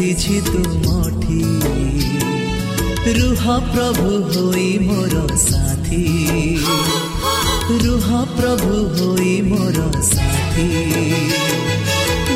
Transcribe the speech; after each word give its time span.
ଆସିଛି 0.00 0.36
ତୁମଠି 0.44 1.40
ରୁହ 3.16 3.42
ପ୍ରଭୁ 3.66 4.12
ହୋଇ 4.28 4.68
ମୋର 4.84 5.24
ସାଥୀ 5.42 5.98
ରୁହ 7.82 8.06
ପ୍ରଭୁ 8.38 8.78
ହୋଇ 8.94 9.34
ମୋର 9.48 9.84
ସାଥୀ 10.06 10.64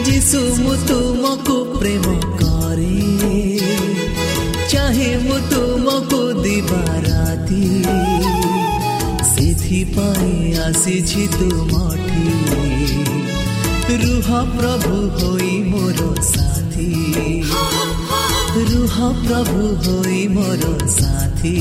ଯିଶୁ 0.08 0.42
ମୁଁ 0.58 0.76
ତୁମକୁ 0.90 1.56
ପ୍ରେମ 1.72 2.14
କରେ 2.42 3.00
ଚାହେଁ 4.68 5.10
ମୁଁ 5.24 5.40
ତୁମକୁ 5.48 6.22
ଦିବାରାତି 6.44 7.64
ସେଥିପାଇଁ 9.32 10.32
ଆସିଛି 10.68 11.28
ତୁମଠି 11.36 12.26
ରୁହ 14.04 14.28
ପ୍ରଭୁ 14.56 14.98
ହୋଇ 15.20 15.54
ମୋର 15.70 16.10
ସାଥୀ 16.24 16.43
ৰুহ 18.70 18.96
প্ৰভু 19.22 19.60
হৈ 19.84 20.20
মোৰ 20.34 20.64
সাথী 20.96 21.56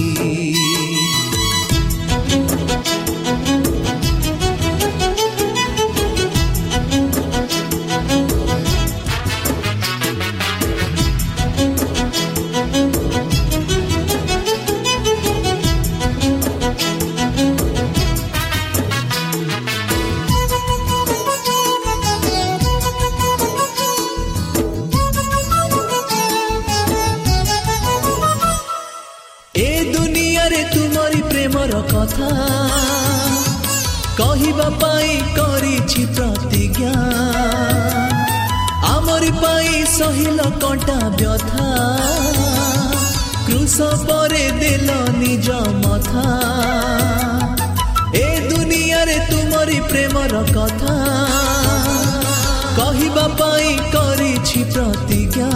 ସହିଲ 40.44 40.60
କଣ୍ଟା 40.62 41.10
ବ୍ୟଥା। 41.10 41.68
କୃଷ 43.46 43.82
ପରେ 43.82 44.52
ଦେଲ 44.52 44.90
ନିଜ 45.18 45.52
ମଥା। 45.52 46.24
ଏ 48.16 48.50
ଦୁନିଆରେ 48.50 49.20
ତୁମରି 49.32 49.80
ପ୍ରେମର 49.80 50.44
କଥା। 50.56 50.96
କହିବା 52.78 53.28
ପାଇଁ 53.28 53.78
କରିଛି 53.94 54.64
ପ୍ରତିଜ୍ଞା। 54.64 55.50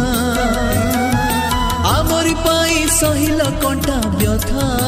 ଆମରି 1.87 2.35
ପାଇଁ 2.35 2.87
ସହିଲ 2.89 3.43
କଣ୍ଟା 3.43 3.97
ବ୍ୟଥା। 4.17 4.87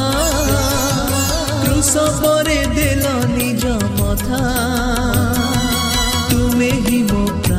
ସବରେ 1.82 2.66
ଦେଲ 2.66 3.04
ନିଜ 3.36 3.66
ମଥା। 4.00 4.40
ତୁମେ 6.30 6.70
ହିଁ 6.70 7.02
ମୋ 7.02 7.49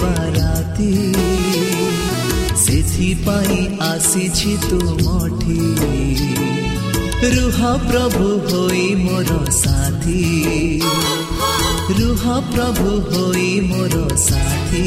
ଦିବାରାତି 0.00 0.92
ସେଥିପାଇଁ 2.60 3.58
ଆସିଛି 3.86 4.52
ତୁମଠି 4.62 5.58
ରୁହ 7.34 7.58
ପ୍ରଭୁ 7.88 8.28
ହୋଇ 8.46 8.86
ମୋର 9.02 9.36
ସାଥୀ 9.58 10.22
ରୁହ 12.00 12.24
ପ୍ରଭୁ 12.52 12.94
ହୋଇ 13.10 13.50
ମୋର 13.68 14.02
ସାଥୀ 14.26 14.86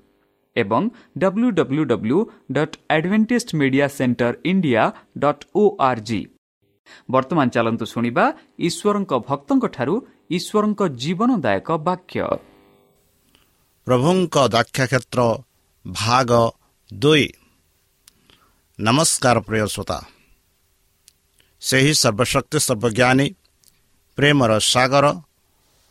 ଏବଂ 0.55 0.83
W 1.17 1.49
W 1.57 1.83
W 1.85 2.19
dot 2.51 2.75
Adventist 2.89 3.49
media 3.55 3.87
centre 3.97 4.33
India 4.45 4.83
dot 5.23 5.43
O 5.55 5.63
R 5.89 6.01
G 6.07 6.21
ବର୍ତ୍ତମାନ 7.09 7.47
ଚାଲନ୍ତୁ 7.55 7.85
ଶୁଣିବା 7.93 8.25
ଈଶ୍ୱରଙ୍କ 8.67 9.11
ଭକ୍ତଙ୍କଠାରୁ 9.27 9.95
ଈଶ୍ୱରଙ୍କ 10.37 10.81
ଜୀବନଦାୟକ 11.01 11.69
ବାକ୍ୟ 11.87 12.19
ପ୍ରଭୁଙ୍କ 13.87 14.35
ଦାକ୍ଷାକ୍ଷେତ୍ର 14.55 15.21
ଭାଗ 15.85 16.31
ଦୁଇ 16.91 17.25
ନମସ୍କାର 18.79 19.37
ପ୍ରିୟ 19.47 19.65
ଶ୍ରୋତା 19.73 19.97
ସେହି 21.61 21.93
ସର୍ବଶକ୍ତି 21.95 22.57
ସର୍ବଜ୍ଞାନୀ 22.59 23.27
ପ୍ରେମର 24.17 24.51
ସାଗର 24.65 25.05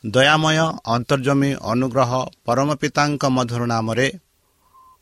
ଦୟାମୟ 0.05 0.59
ଅନ୍ତର୍ଜମୀ 0.95 1.51
ଅନୁଗ୍ରହ 1.73 2.13
ପରମ 2.47 2.69
ପିତାଙ୍କ 2.83 3.23
ମଧୁର 3.37 3.63
ନାମରେ 3.67 4.07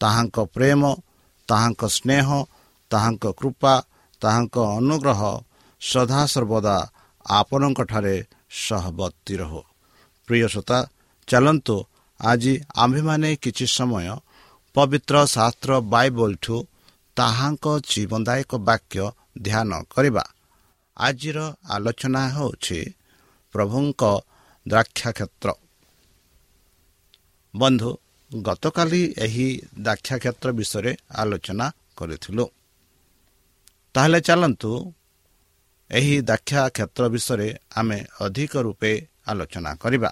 ତାହାଙ୍କ 0.00 0.36
ପ୍ରେମ 0.54 0.82
ତାହାଙ୍କ 1.48 1.82
ସ୍ନେହ 1.96 2.26
ତାହାଙ୍କ 2.90 3.24
କୃପା 3.38 3.74
ତାହାଙ୍କ 4.22 4.56
ଅନୁଗ୍ରହ 4.78 5.20
ସଦାସର୍ବଦା 5.80 6.76
ଆପଣଙ୍କଠାରେ 7.26 8.16
ସହବର୍ତ୍ତୀ 8.64 9.34
ରହୁ। 9.40 9.62
ପ୍ରିୟସୋତା 10.28 10.78
ଚାଲନ୍ତୁ 11.28 11.76
ଆଜି 12.20 12.54
ଆମ୍ଭେମାନେ 12.76 13.30
କିଛି 13.36 13.66
ସମୟ 13.76 14.08
ପବିତ୍ର 14.74 15.16
ଶାସ୍ତ୍ର 15.26 15.70
ବାଇବଲଠୁ 15.92 16.56
ତାହାଙ୍କ 17.16 17.66
ଜୀବନଦାୟକ 17.90 18.50
ବାକ୍ୟ 18.68 19.04
ଧ୍ୟାନ 19.42 19.70
କରିବା। 19.94 20.24
ଆଜିର 20.96 21.38
ଆଲୋଚନା 21.70 22.22
ହେଉଛି 22.28 22.80
ପ୍ରଭୁଙ୍କ 23.54 24.02
ଦ୍ରାକ୍ଷାକ୍ଷେତ୍ର। 24.66 25.48
ବନ୍ଧୁ 27.54 27.90
ଗତକାଲି 28.30 29.14
ଏହି 29.18 29.46
ଦାକ୍ଷାକ୍ଷେତ୍ର 29.78 30.48
ବିଷୟରେ 30.52 30.92
ଆଲୋଚନା 31.10 31.66
କରିଥିଲୁ। 31.96 32.44
ତାହେଲେ 33.94 34.20
ଚାଲନ୍ତୁ 34.20 34.70
ଏହି 35.90 36.14
ଦାକ୍ଷା 36.20 36.68
କ୍ଷେତ୍ର 36.68 37.04
ବିଷୟରେ 37.08 37.48
ଆମେ 37.76 37.98
ଅଧିକ 38.20 38.52
ରୂପେ 38.56 38.92
ଆଲୋଚନା 39.26 39.70
କରିବା। 39.74 40.10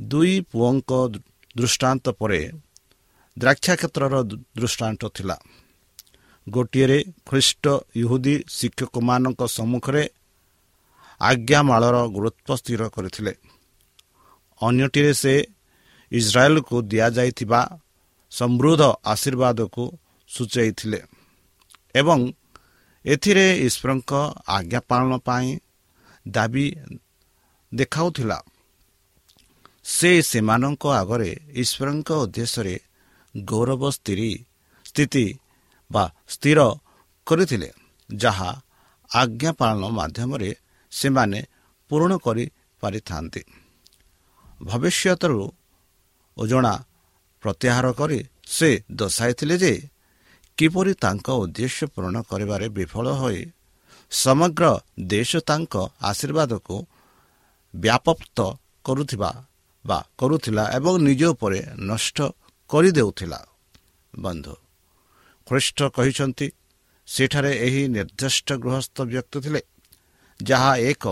ଦୁଇ 0.00 0.40
ପୁଅଙ୍କ 0.40 0.90
ଦୃଷ୍ଟାନ୍ତ 1.56 2.06
ପରେ 2.10 2.40
ଦ୍ରାକ୍ଷା 3.38 3.74
କ୍ଷେତ୍ରର 3.76 4.14
ଦୃଷ୍ଟାନ୍ତ 4.56 5.02
ଥିଲା। 5.08 5.36
ଗୋଟିଏରେ 6.48 6.98
ଖ୍ରୀଷ୍ଟ 7.28 7.64
ଇହୁଦୀ 7.96 8.34
ଶିକ୍ଷକମାନଙ୍କ 8.48 9.40
ସମ୍ମୁଖରେ 9.46 10.04
ଆଜ୍ଞାମାଳର 11.20 11.96
ଗୁରୁତ୍ୱ 12.06 12.56
ସ୍ଥିର 12.56 12.82
କରିଥିଲେ। 12.88 13.32
ଅନ୍ୟଟିରେ 14.60 15.12
ସେ 15.14 15.34
ଇସ୍ରାଏଲକୁ 16.18 16.76
ଦିଆଯାଇଥିବା 16.90 17.60
ସମୃଦ୍ଧ 18.32 18.82
ଆଶୀର୍ବାଦକୁ 19.12 19.84
ସୂଚାଇଥିଲେ 20.30 21.00
ଏବଂ 22.00 22.20
ଏଥିରେ 23.04 23.46
ଈଶ୍ୱରଙ୍କ 23.66 24.12
ଆଜ୍ଞା 24.56 24.80
ପାଳନ 24.90 25.12
ପାଇଁ 25.26 25.48
ଦାବି 26.26 26.66
ଦେଖାଉଥିଲା। 27.72 28.38
ସେ 29.84 30.10
ସେମାନଙ୍କ 30.22 30.84
ଆଗରେ 31.00 31.30
ଈଶ୍ୱରଙ୍କ 31.62 32.10
ଉଦ୍ଦେଶ୍ୟରେ 32.24 32.74
ଗୌରବ 33.34 33.82
ସ୍ଥିରୀ 33.90 34.32
ସ୍ଥିତି 34.86 35.26
ବା 35.90 36.04
ସ୍ଥିର 36.28 36.58
କରିଥିଲେ 37.26 37.70
ଯାହା 38.10 38.50
ଆଜ୍ଞା 39.10 39.52
ପାଳନ 39.52 39.82
ମାଧ୍ୟମରେ 39.98 40.50
ସେମାନେ 40.92 41.40
ପୂରଣ 41.90 42.12
କରିପାରିଥାନ୍ତି। 42.16 43.42
ଭବିଷ୍ୟତରୁ 44.62 45.40
ଓଜଣା 46.38 46.74
ପ୍ରତ୍ୟାହାର 47.42 47.86
କରି 47.92 48.20
ସେ 48.46 48.70
ଦର୍ଶାଇଥିଲେ 48.92 49.56
ଯେ 49.58 49.72
କିପରି 50.58 50.92
ତାଙ୍କ 50.94 51.26
ଉଦ୍ଦେଶ୍ୟ 51.42 51.86
ପୂରଣ 51.94 52.16
କରିବାରେ 52.22 52.66
ବିଫଳ 52.68 53.06
ହୋଇ 53.12 53.40
ସମଗ୍ର 54.12 54.64
ଦେଶ 55.00 55.30
ତାଙ୍କ 55.48 55.74
ଆଶୀର୍ବାଦକୁ 56.00 56.76
ବ୍ୟାପକ୍ତ 57.74 58.38
କରୁଥିବା 58.84 59.30
ବା 59.84 59.98
କରୁଥିଲା 60.18 60.64
ଏବଂ 60.76 60.94
ନିଜ 61.02 61.22
ଉପରେ 61.34 61.60
ନଷ୍ଟ 61.80 62.18
କରିଦେଉଥିଲା। 62.70 63.40
ବନ୍ଧୁ 64.18 64.54
ଖ୍ରୀଷ୍ଟ 65.46 65.78
କହିଛନ୍ତି 65.88 66.46
ସେଠାରେ 67.08 67.52
ଏହି 67.66 67.82
ନିର୍ଦ୍ଦିଷ୍ଟ 67.88 68.48
ଗୃହସ୍ଥ 68.52 68.96
ବ୍ୟକ୍ତି 69.02 69.38
ଥିଲେ 69.40 69.60
ଯାହା 70.40 70.72
ଏକ 70.90 71.04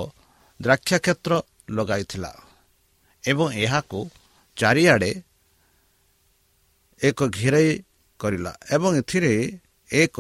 ଦ୍ରାକ୍ଷାକ୍ଷେତ୍ର 0.60 1.32
ଲଗାଇଥିଲା 1.70 2.32
ଏବଂ 3.24 3.46
ଏହାକୁ 3.64 3.98
ଚାରିଆଡ଼େ 4.60 5.12
ଏକ 7.00 7.18
ଘେରାଇ 7.38 7.70
କରିଲା 8.20 8.52
ଏବଂ 8.74 8.90
ଏଥିରେ 9.00 9.32
ଏକ 9.90 10.16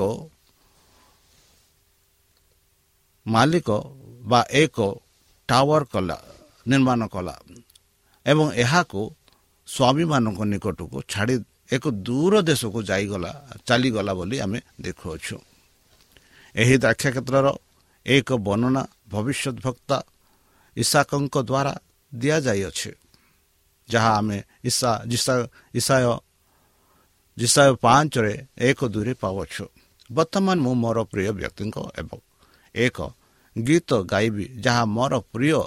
ମାଲିକ 3.26 3.68
ବା 4.30 4.40
ଏକ 4.62 4.76
ଟାୱାର 5.48 5.82
କଲା 5.92 6.16
ନିର୍ମାଣ 6.66 7.00
କଲା 7.14 7.34
ଏବଂ 8.26 8.46
ଏହାକୁ 8.62 9.00
ସ୍ୱାମୀମାନଙ୍କ 9.68 10.40
ନିକଟକୁ 10.52 10.98
ଛାଡ଼ି 11.12 11.34
ଏକ 11.76 11.84
ଦୂର 12.06 12.34
ଦେଶକୁ 12.48 12.78
ଯାଇଗଲା 12.90 13.30
ଚାଲିଗଲା 13.66 14.12
ବୋଲି 14.18 14.36
ଆମେ 14.44 14.58
ଦେଖୁଅଛୁ। 14.84 15.36
ଏହି 16.54 16.76
ଦାକ୍ଷାକ୍ଷେତ୍ରର 16.84 17.46
ଏକ 18.06 18.28
ବର୍ଣ୍ଣନା 18.46 18.82
ଭବିଷ୍ୟତ 19.12 19.56
ଭକ୍ତା 19.66 19.98
ଇଶାକଙ୍କ 20.76 21.34
ଦ୍ୱାରା 21.50 21.74
ଦିଆଯାଇଅଛି। 22.12 22.90
ଯାହା 23.90 24.10
ଆମେ 24.16 24.38
ଇସା 24.64 24.90
ଇସାୟ 25.74 26.04
ଜିସାୟ 27.36 27.70
ପାଞ୍ଚରେ 27.76 28.32
ଏକ 28.60 28.78
ଦୁଇରେ 28.88 29.12
ପାଉଛୁ 29.14 29.64
ବର୍ତ୍ତମାନ 30.10 30.56
ମୁଁ 30.58 30.74
ମୋର 30.82 30.98
ପ୍ରିୟ 31.10 31.30
ବ୍ୟକ୍ତିଙ୍କ 31.38 31.76
ଏବଂ 32.00 32.18
ଏକ 32.74 32.98
ଗୀତ 33.56 33.90
ଗାଇବି 34.04 34.44
ଯାହା 34.64 34.82
ମୋର 34.88 35.14
ପ୍ରିୟ 35.32 35.60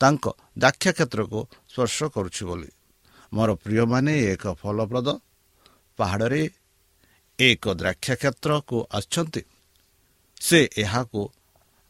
ତାଙ୍କ 0.00 0.24
ଦାକ୍ଷା 0.58 0.90
କ୍ଷେତ୍ରକୁ 0.92 1.40
ସ୍ପର୍ଶ 1.68 1.98
କରୁଛି 2.14 2.42
ବୋଲି 2.44 2.70
ମୋର 3.32 3.50
ପ୍ରିୟମାନେ 3.56 4.12
ଏକ 4.32 4.44
ଫଳପ୍ରଦ 4.54 5.08
ପାହାଡ଼ରେ 5.98 6.42
ଏକ 7.38 7.64
ଦ୍ରାକ୍ଷା 7.74 8.14
କ୍ଷେତ୍ରକୁ 8.14 8.76
ଆସିଛନ୍ତି 8.90 9.42
ସେ 10.40 10.60
ଏହାକୁ 10.76 11.20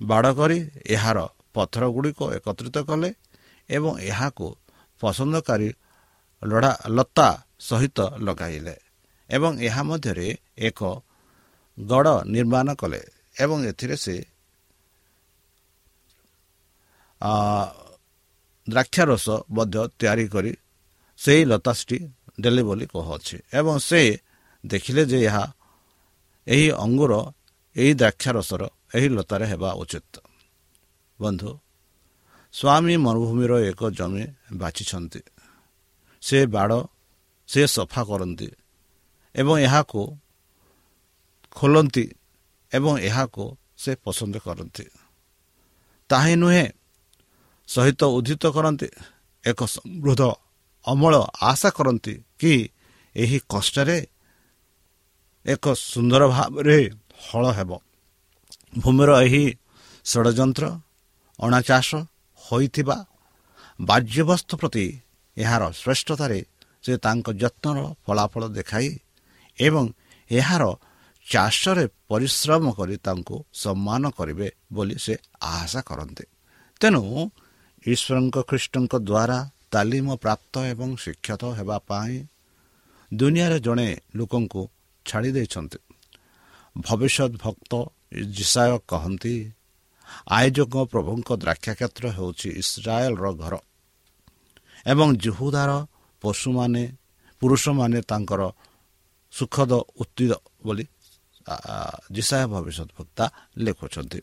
ବାଡ଼ 0.01 0.29
କରି 0.35 0.59
ଏହାର 0.87 1.19
ପଥର 1.55 1.85
ଗୁଡ଼ିକ 1.95 2.21
ଏକତ୍ରିତ 2.37 2.77
କଲେ 2.89 3.11
ଏବଂ 3.69 3.93
ଏହାକୁ 4.03 4.47
ପସନ୍ଦକାରୀ 5.01 5.69
ଲଢ଼ା 6.43 6.73
ଲତା 6.89 7.29
ସହିତ 7.59 7.99
ଲଗାଇଲେ 8.19 8.77
ଏବଂ 9.31 9.53
ଏହା 9.61 9.83
ମଧ୍ୟରେ 9.83 10.29
ଏକ 10.59 10.81
ଗଡ଼ 11.79 12.15
ନିର୍ମାଣ 12.27 12.69
କଲେ 12.75 13.03
ଏବଂ 13.41 13.59
ଏଥିରେ 13.71 13.97
ସେ 13.97 14.17
ଦ୍ରାକ୍ଷାରସ 18.67 19.27
ମଧ୍ୟ 19.51 19.81
ତିଆରି 19.99 20.27
କରି 20.29 20.53
ସେହି 21.19 21.43
ଲତାସଟି 21.45 21.99
ଦେଲେ 22.41 22.63
ବୋଲି 22.63 22.87
କହୁଅଛି 22.87 23.37
ଏବଂ 23.53 23.75
ସେ 23.79 24.01
ଦେଖିଲେ 24.65 25.03
ଯେ 25.11 25.19
ଏହା 25.25 25.45
ଏହି 26.47 26.67
ଅଙ୍ଗୁର 26.85 27.13
ଏହି 27.77 27.93
ଦ୍ରାକ୍ଷାରସର 27.95 28.63
ଏହି 28.95 29.09
ଲତାରେ 29.09 29.47
ହେବା 29.47 29.71
ଉଚିତ। 29.83 30.15
ବନ୍ଧୁ 31.19 31.51
ସ୍ୱାମୀ 32.55 32.95
ମରୁଭୂମିର 33.05 33.53
ଏକ 33.71 33.81
ଜମି 33.99 34.25
ବାଛିଛନ୍ତି। 34.61 35.21
ସେ 36.23 36.39
ବାଡ଼ 36.55 36.79
ସେ 37.49 37.63
ସଫା 37.67 38.03
କରନ୍ତି 38.11 38.49
ଏବଂ 39.35 39.55
ଏହାକୁ 39.67 40.01
ଖୋଲନ୍ତି 41.57 42.05
ଏବଂ 42.73 42.93
ଏହାକୁ 43.09 43.45
ସେ 43.83 43.91
ପସନ୍ଦ 44.05 44.35
କରନ୍ତି। 44.47 44.85
ତାହିଁ 46.11 46.35
ନୁହେଁ 46.43 46.67
ସହିତ 47.69 48.03
ଉଦ୍ଧିତ 48.17 48.45
କରନ୍ତି 48.57 48.89
ଏକ 49.45 49.61
ସମୃଦ୍ଧ 49.75 50.23
ଅମଳ 50.85 51.15
ଆଶା 51.51 51.71
କରନ୍ତି 51.71 52.15
କି 52.41 52.53
ଏହି 53.15 53.39
କଷ୍ଟରେ 53.53 53.99
ଏକ 55.47 55.65
ସୁନ୍ଦର 55.91 56.23
ଭାବରେ 56.35 56.79
ହଳ 57.27 57.45
ହେବ। 57.59 57.71
ଭୂମିର 58.79 59.11
ଏହି 59.27 59.45
ଷଡ଼ଯନ୍ତ୍ର 60.05 60.65
ଅଣାଚାଷ 61.39 61.89
ହୋଇଥିବା 62.49 62.97
ବାଜ୍ୟବସ୍ତୁ 63.81 64.55
ପ୍ରତି 64.61 64.87
ଏହାର 65.37 65.63
ଶ୍ରେଷ୍ଠତାରେ 65.73 66.41
ସେ 66.85 66.93
ତାଙ୍କ 67.05 67.27
ଯତ୍ନର 67.43 67.79
ଫଳାଫଳ 68.05 68.43
ଦେଖାଇ 68.49 68.89
ଏବଂ 69.59 69.85
ଏହାର 70.31 70.65
ଚାଷରେ 71.27 71.85
ପରିଶ୍ରମ 72.09 72.65
କରି 72.73 72.97
ତାଙ୍କୁ 72.97 73.37
ସମ୍ମାନ 73.55 74.03
କରିବେ 74.11 74.49
ବୋଲି 74.73 74.97
ସେ 74.99 75.15
ଆଶା 75.53 75.81
କରନ୍ତି। 75.81 76.25
ତେଣୁ 76.81 77.03
ଈଶ୍ୱରଙ୍କ 77.85 78.37
ଖ୍ରୀଷ୍ଟଙ୍କ 78.49 78.93
ଦ୍ୱାରା 79.09 79.39
ତାଲିମ 79.71 80.09
ପ୍ରାପ୍ତ 80.17 80.55
ଏବଂ 80.73 80.89
ଶିକ୍ଷିତ 80.97 81.43
ହେବା 81.59 81.79
ପାଇଁ 81.89 82.17
ଦୁନିଆରେ 83.13 83.59
ଜଣେ 83.61 83.89
ଲୋକଙ୍କୁ 84.17 84.63
ଛାଡ଼ି 85.07 85.31
ଦେଇଛନ୍ତି 85.33 85.79
ଭବିଷ୍ୟତ 86.77 87.33
ଭକ୍ତ 87.45 87.73
ଜିସାୟ 88.37 88.73
କହନ୍ତି 88.89 89.35
ଆୟୋଜକ 90.39 90.75
ପ୍ରଭୁଙ୍କ 90.93 91.29
ଦ୍ରାକ୍ଷାକ୍ଷେତ୍ର 91.43 92.05
ହେଉଛି 92.17 92.49
ଇସ୍ରାଏଲର 92.63 93.27
ଘର 93.43 93.55
ଏବଂ 94.87 95.09
ଜୁହୁଦାର 95.25 95.71
ପଶୁମାନେ 96.23 96.83
ପୁରୁଷମାନେ 97.43 97.99
ତାଙ୍କର 98.11 98.43
ସୁଖଦ 99.33 99.73
ଉତ୍ତିଦ 100.03 100.33
ବୋଲି 100.67 100.85
ଜିସାୟ 102.17 102.45
ଭବିଷ୍ୟତ 102.53 102.91
ବକ୍ତା 102.99 103.25
ଲେଖୁଛନ୍ତି। 103.65 104.21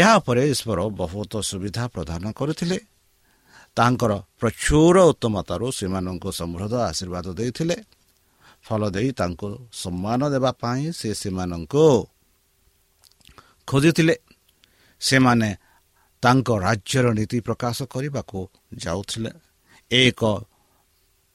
ଏହା 0.00 0.12
ଉପରେ 0.20 0.42
ଈଶ୍ୱର 0.52 0.80
ବହୁତ 1.00 1.32
ସୁବିଧା 1.50 1.84
ପ୍ରଦାନ 1.94 2.24
କରିଥିଲେ। 2.38 2.78
ତାଙ୍କର 3.76 4.12
ପ୍ରଚୁର 4.40 4.96
ଉତ୍ତମତାରୁ 5.12 5.66
ସେମାନଙ୍କୁ 5.78 6.28
ସମୃଦ୍ଧ 6.40 6.74
ଆଶୀର୍ବାଦ 6.90 7.26
ଦେଇଥିଲେ। 7.38 7.76
ଫଳ 8.64 8.82
ଦେଇ 8.94 9.10
ତାଙ୍କୁ 9.18 9.48
ସମ୍ମାନ 9.82 10.20
ଦେବା 10.34 10.50
ପାଇଁ 10.62 10.82
ସେ 10.98 11.08
ସେମାନଙ୍କୁ 11.20 11.84
ଖୋଜିଥିଲେ। 13.68 14.14
ସେମାନେ 15.02 15.50
ତାଙ୍କ 16.22 16.48
ରାଜ୍ୟର 16.66 17.06
ନୀତି 17.18 17.38
ପ୍ରକାଶ 17.40 17.78
କରିବାକୁ 17.94 18.38
ଯାଉଥିଲେ। 18.84 19.30
ଏକ 19.90 20.20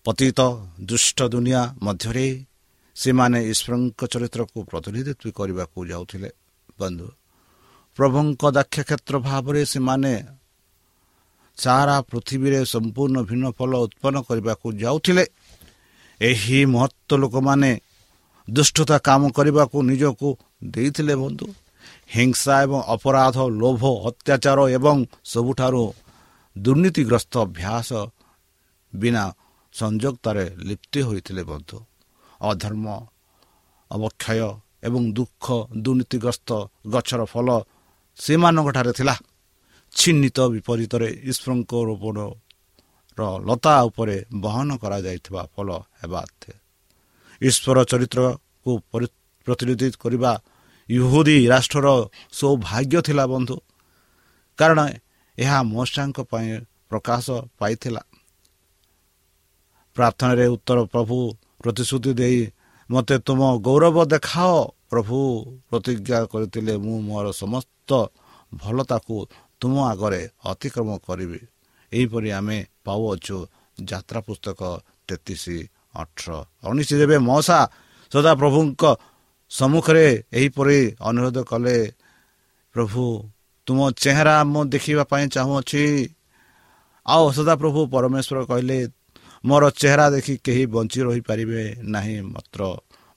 ପତିତ 0.05 0.39
ଦୁଷ୍ଟ 0.81 1.19
ଦୁନିଆ 1.33 1.61
ମଧ୍ୟରେ 1.83 2.27
ସେମାନେ 2.95 3.39
ଈଶ୍ୱରଙ୍କ 3.51 4.01
ଚରିତ୍ରକୁ 4.13 4.57
ପ୍ରତିନିଧିତ୍ୱ 4.69 5.35
କରିବାକୁ 5.39 5.79
ଯାଉଥିଲେ। 5.91 6.29
ବନ୍ଧୁ 6.79 7.07
ପ୍ରଭୁଙ୍କ 7.97 8.43
ଦାକ୍ଷ 8.57 8.77
କ୍ଷେତ୍ର 8.87 9.15
ଭାବରେ 9.19 9.61
ସେମାନେ 9.65 10.13
ସାରା 11.57 11.97
ପୃଥିବୀରେ 12.09 12.59
ସମ୍ପୂର୍ଣ୍ଣ 12.73 13.17
ଭିନ୍ନ 13.29 13.45
ଫଳ 13.57 13.71
ଉତ୍ପନ୍ନ 13.85 14.17
କରିବାକୁ 14.29 14.67
ଯାଉଥିଲେ। 14.83 15.25
ଏହି 16.21 16.59
ମହତ୍ଵ 16.73 17.09
ଲୋକମାନେ 17.21 17.71
ଦୁଷ୍ଟତା 18.47 18.97
କାମ 19.07 19.21
କରିବାକୁ 19.37 19.77
ନିଜକୁ 19.89 20.29
ଦେଇଥିଲେ 20.63 21.15
ବନ୍ଧୁ। 21.15 21.47
ହିଂସା 22.09 22.53
ଏବଂ 22.65 22.79
ଅପରାଧ 22.95 23.37
ଲୋଭ 23.61 23.81
ଅତ୍ୟାଚାର 24.09 24.59
ଏବଂ 24.77 24.97
ସବୁଠାରୁ 25.31 25.83
ଦୁର୍ନୀତିଗ୍ରସ୍ତ 26.55 27.33
ଅଭ୍ୟାସ 27.45 27.89
ବିନା 28.93 29.23
ସଂଯୋଗତାରେ 29.75 30.45
ଲିପ୍ତି 30.67 30.99
ହୋଇଥିଲେ 31.07 31.43
ବନ୍ଧୁ। 31.51 31.77
ଅଧର୍ମ 32.41 32.85
ଅବକ୍ଷୟ 33.91 34.49
ଏବଂ 34.87 35.01
ଦୁଃଖ 35.17 35.45
ଦୁର୍ନୀତିଗ୍ରସ୍ତ 35.83 36.49
ଗଛର 36.93 37.21
ଫଳ 37.31 37.47
ସେମାନଙ୍କଠାରେ 38.17 38.91
ଥିଲା। 38.97 39.15
ଛିନ୍ନିତ 39.93 40.37
ବିପରୀତରେ 40.53 41.09
ଈଶ୍ୱରଙ୍କ 41.29 41.71
ରୋପଣର 41.87 42.29
ଲତା 43.47 43.73
ଉପରେ 43.89 44.17
ବହନ 44.43 44.69
କରାଯାଇଥିବା 44.81 45.41
ଫଳ 45.53 45.69
ହେବା 46.01 46.21
ଈଶ୍ୱର 47.41 47.77
ଚରିତ୍ରକୁ 47.91 48.71
ପ୍ରତିନିଧି 49.47 49.87
କରିବା 50.03 50.31
ଇହୁଦୀ 50.89 51.47
ରାଷ୍ଟ୍ରର 51.47 51.87
ସୌଭାଗ୍ୟ 52.31 53.01
ଥିଲା 53.01 53.27
ବନ୍ଧୁ। 53.27 53.57
କାରଣ 54.57 54.79
ଏହା 55.39 55.63
ମଶାଙ୍କ 55.63 56.19
ପାଇଁ 56.21 56.59
ପ୍ରକାଶ 56.89 57.31
ପାଇଥିଲା। 57.59 58.01
ପ୍ରାର୍ଥନାରେ 59.95 60.47
ଉତ୍ତର 60.47 60.83
ପ୍ରଭୁ 60.83 61.33
ପ୍ରତିଶ୍ରୁତି 61.63 62.13
ଦେଇ 62.13 62.51
ମୋତେ 62.91 63.19
ତୁମ 63.19 63.41
ଗୌରବ 63.57 64.05
ଦେଖାଅ। 64.05 64.65
ପ୍ରଭୁ 64.89 65.17
ପ୍ରତିଜ୍ଞା 65.69 66.25
କରିଥିଲେ 66.25 66.77
ମୁଁ 66.77 67.01
ମୋର 67.01 67.31
ସମସ୍ତ 67.31 67.89
ଭଲତାକୁ 68.53 69.27
ତୁମ 69.61 69.73
ଆଗରେ 69.87 70.29
ଅତିକ୍ରମ 70.45 70.97
କରିବି। 70.97 71.39
ଏହିପରି 71.93 72.31
ଆମେ 72.31 72.65
ପାଉଅଛୁ। 72.85 73.37
ଯାତ୍ରା 73.83 74.19
ପୁସ୍ତକ 74.21 74.61
ତେତିଶ 75.07 75.43
ଅଠର। 75.95 76.45
ଉଣେଇଶ 76.65 76.93
ଦେବେ 76.93 77.17
ମଶା 77.17 77.59
ସଦାପ୍ରଭୁଙ୍କ 78.13 78.83
ସମ୍ମୁଖରେ 79.51 80.07
ଏହିପରି 80.33 80.79
ଅନୁରୋଧ 81.09 81.37
କଲେ 81.51 81.77
ପ୍ରଭୁ 82.75 83.03
ତୁମ 83.67 83.79
ଚେହେରା 84.03 84.35
ମୁଁ 84.53 84.61
ଦେଖିବା 84.73 85.03
ପାଇଁ 85.11 85.25
ଚାହୁଁଅଛି। 85.35 85.83
ଆଉ 87.05 87.25
ସଦାପ୍ରଭୁ 87.37 87.79
ପରମେଶ୍ୱର 87.93 88.37
କହିଲେ 88.49 88.79
ମୋର 89.43 89.63
ଚେହେରା 89.81 90.05
ଦେଖି 90.15 90.33
କେହି 90.45 90.63
ବଞ୍ଚି 90.73 90.99
ରହିପାରିବେ 91.07 91.63
ନାହିଁ 91.93 92.17
ମାତ୍ର। 92.33 92.61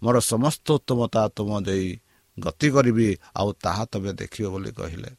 ମୋର 0.03 0.17
ସମସ୍ତ 0.33 0.67
ଉତ୍ତମତା 0.79 1.23
ତୁମ 1.37 1.51
ଦେଇ 1.67 1.87
ଗତି 2.39 2.69
କରିବି 2.75 3.09
ଆଉ 3.37 3.49
ତାହା 3.65 3.85
ତମେ 3.93 4.11
ଦେଖିବ 4.21 4.47
ବୋଲି 4.55 4.71
କହିଲେ 4.73 5.11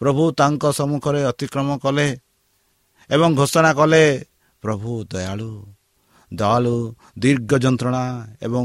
ପ୍ରଭୁ 0.00 0.22
ତାଙ୍କ 0.40 0.62
ସମ୍ମୁଖରେ 0.78 1.20
ଅତିକ୍ରମ 1.30 1.68
କଲେ 1.84 2.06
ଏବଂ 3.10 3.30
ଘୋଷଣା 3.34 3.70
କଲେ 3.80 4.04
ପ୍ରଭୁ 4.64 4.90
ଦୟାଳୁ 5.12 5.50
ଦୟାଳୁ 6.32 6.76
ଦୀର୍ଘ 7.18 7.50
ଯନ୍ତ୍ରଣା 7.64 8.04
ଏବଂ 8.42 8.64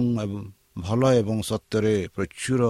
ଭଲ 0.86 1.02
ଏବଂ 1.22 1.38
ସତ୍ୟରେ 1.42 1.96
ପ୍ରଚୁର 2.16 2.62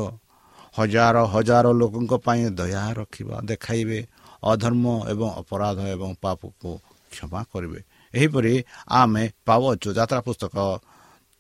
ହଜାର 0.77 1.15
ହଜାର 1.33 1.65
ଲୋକଙ୍କ 1.71 2.13
ପାଇଁ 2.25 2.43
ଦୟା 2.59 2.85
ରଖିବା 2.99 3.35
ଦେଖାଇବେ 3.49 3.99
ଅଧର୍ମ 4.43 4.85
ଏବଂ 5.11 5.29
ଅପରାଧ 5.41 5.79
ଏବଂ 5.95 6.09
ପାପକୁ 6.23 6.71
କ୍ଷମା 7.11 7.41
କରିବେ। 7.51 7.79
ଏହିପରି 8.13 8.53
ଆମେ 8.91 9.23
ପାଉଛୁ 9.45 9.89
ଯାତ୍ରା 9.97 10.19
ପୁସ୍ତକ 10.27 10.55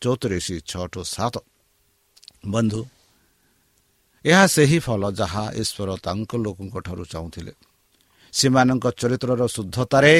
ଚଉତିରିଶ 0.01 0.47
ଛଅଠୁ 0.69 1.01
ସାତ। 1.15 1.35
ବନ୍ଧୁ 2.53 2.81
ଏହା 4.25 4.43
ସେହି 4.47 4.79
ଫଳ 4.79 5.03
ଯାହା 5.11 5.43
ଈଶ୍ୱର 5.61 5.89
ତାଙ୍କ 6.05 6.31
ଲୋକଙ୍କ 6.45 6.75
ଠାରୁ 6.85 7.03
ଚାହୁଁଥିଲେ। 7.13 7.53
ସେମାନଙ୍କ 8.33 8.85
ଚରିତ୍ରର 8.99 9.41
ଶୁଦ୍ଧତାରେ 9.55 10.15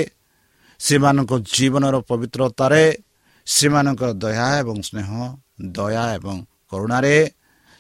ସେମାନଙ୍କ 0.79 1.31
ଜୀବନର 1.53 1.95
ପବିତ୍ରତାରେ 2.09 2.83
ସେମାନଙ୍କର 3.47 4.09
ଦୟା 4.23 4.47
ଏବଂ 4.61 4.77
ସ୍ନେହ 4.81 5.09
ଦୟା 5.59 6.03
ଏବଂ 6.17 6.37
କରୁଣାରେ 6.69 7.15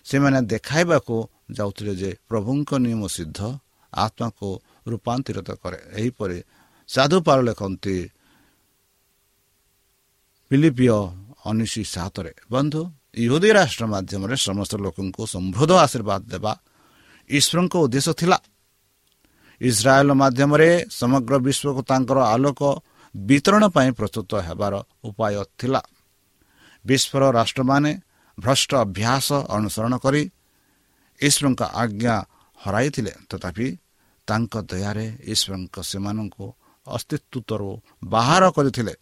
ସେମାନେ 0.05 0.39
ଦେଖାଇବାକୁ 0.53 1.15
ଯାଉଥିଲେ 1.57 1.93
ଯେ 2.01 2.09
ପ୍ରଭୁଙ୍କ 2.29 2.69
ନିୟମ 2.85 3.01
ସିଦ୍ଧ 3.15 3.39
ଆତ୍ମାକୁ 3.93 4.47
ରୂପାନ୍ତରିତ 4.87 5.49
କରେ। 5.63 5.79
ଏହିପରି 5.99 6.37
ସାଧୁ 6.89 7.17
ପାଳ 7.25 7.37
ଲେଖନ୍ତି 7.49 7.95
ପିଲିପିଓ 10.51 10.99
ଉଣେଇଶ 11.49 11.73
ସାତରେ 11.95 12.31
ବନ୍ଧୁ 12.51 12.81
ଇହୁଦୀ 13.23 13.49
ରାଷ୍ଟ୍ର 13.57 13.85
ମାଧ୍ୟମରେ 13.93 14.35
ସମସ୍ତ 14.47 14.73
ଲୋକଙ୍କୁ 14.85 15.21
ସମୃଦ୍ଧ 15.33 15.71
ଆଶୀର୍ବାଦ 15.85 16.21
ଦେବା 16.33 16.53
ଈଶ୍ୱରଙ୍କ 17.29 17.73
ଉଦ୍ଦେଶ୍ୟ 17.85 18.13
ଥିଲା। 18.19 18.37
ଇସ୍ରାଏଲ 19.61 20.09
ମାଧ୍ୟମରେ 20.21 20.69
ସମଗ୍ର 20.99 21.33
ବିଶ୍ୱକୁ 21.45 21.81
ତାଙ୍କର 21.89 22.19
ଆଲୋକ 22.33 22.61
ବିତରଣ 23.15 23.63
ପାଇଁ 23.75 23.89
ପ୍ରସ୍ତୁତ 23.99 24.31
ହେବାର 24.47 24.73
ଉପାୟ 25.03 25.35
ଥିଲା। 25.59 25.81
ବିଶ୍ୱର 26.85 27.23
ରାଷ୍ଟ୍ରମାନେ 27.31 27.91
ଭ୍ରଷ୍ଟ 28.39 28.71
ଅଭ୍ୟାସ 28.75 29.27
ଅନୁସରଣ 29.57 29.93
କରି 29.97 30.21
ଈଶ୍ୱରଙ୍କ 31.21 31.61
ଆଜ୍ଞା 31.81 32.15
ହରାଇଥିଲେ। 32.57 33.13
ତଥାପି 33.29 33.67
ତାଙ୍କ 34.27 34.53
ଦୟାରେ 34.71 35.07
ଈଶ୍ୱରଙ୍କ 35.33 35.75
ସେମାନଙ୍କୁ 35.81 36.45
ଅସ୍ତିତ୍ୱରୁ 36.87 37.69
ବାହାର 38.03 38.43
କରିଥିଲେ। 38.51 38.93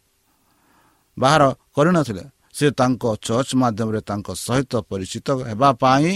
ବାହାର 1.18 1.44
କରିନଥିଲେ। 1.76 2.24
ସେ 2.54 2.68
ତାଙ୍କ 2.72 3.04
ଚର୍ଚ୍ଚ 3.22 3.52
ମାଧ୍ୟମରେ 3.56 4.02
ତାଙ୍କ 4.02 4.28
ସହିତ 4.36 4.74
ପରିଚିତ 4.90 5.28
ହେବା 5.50 5.70
ପାଇଁ 5.74 6.14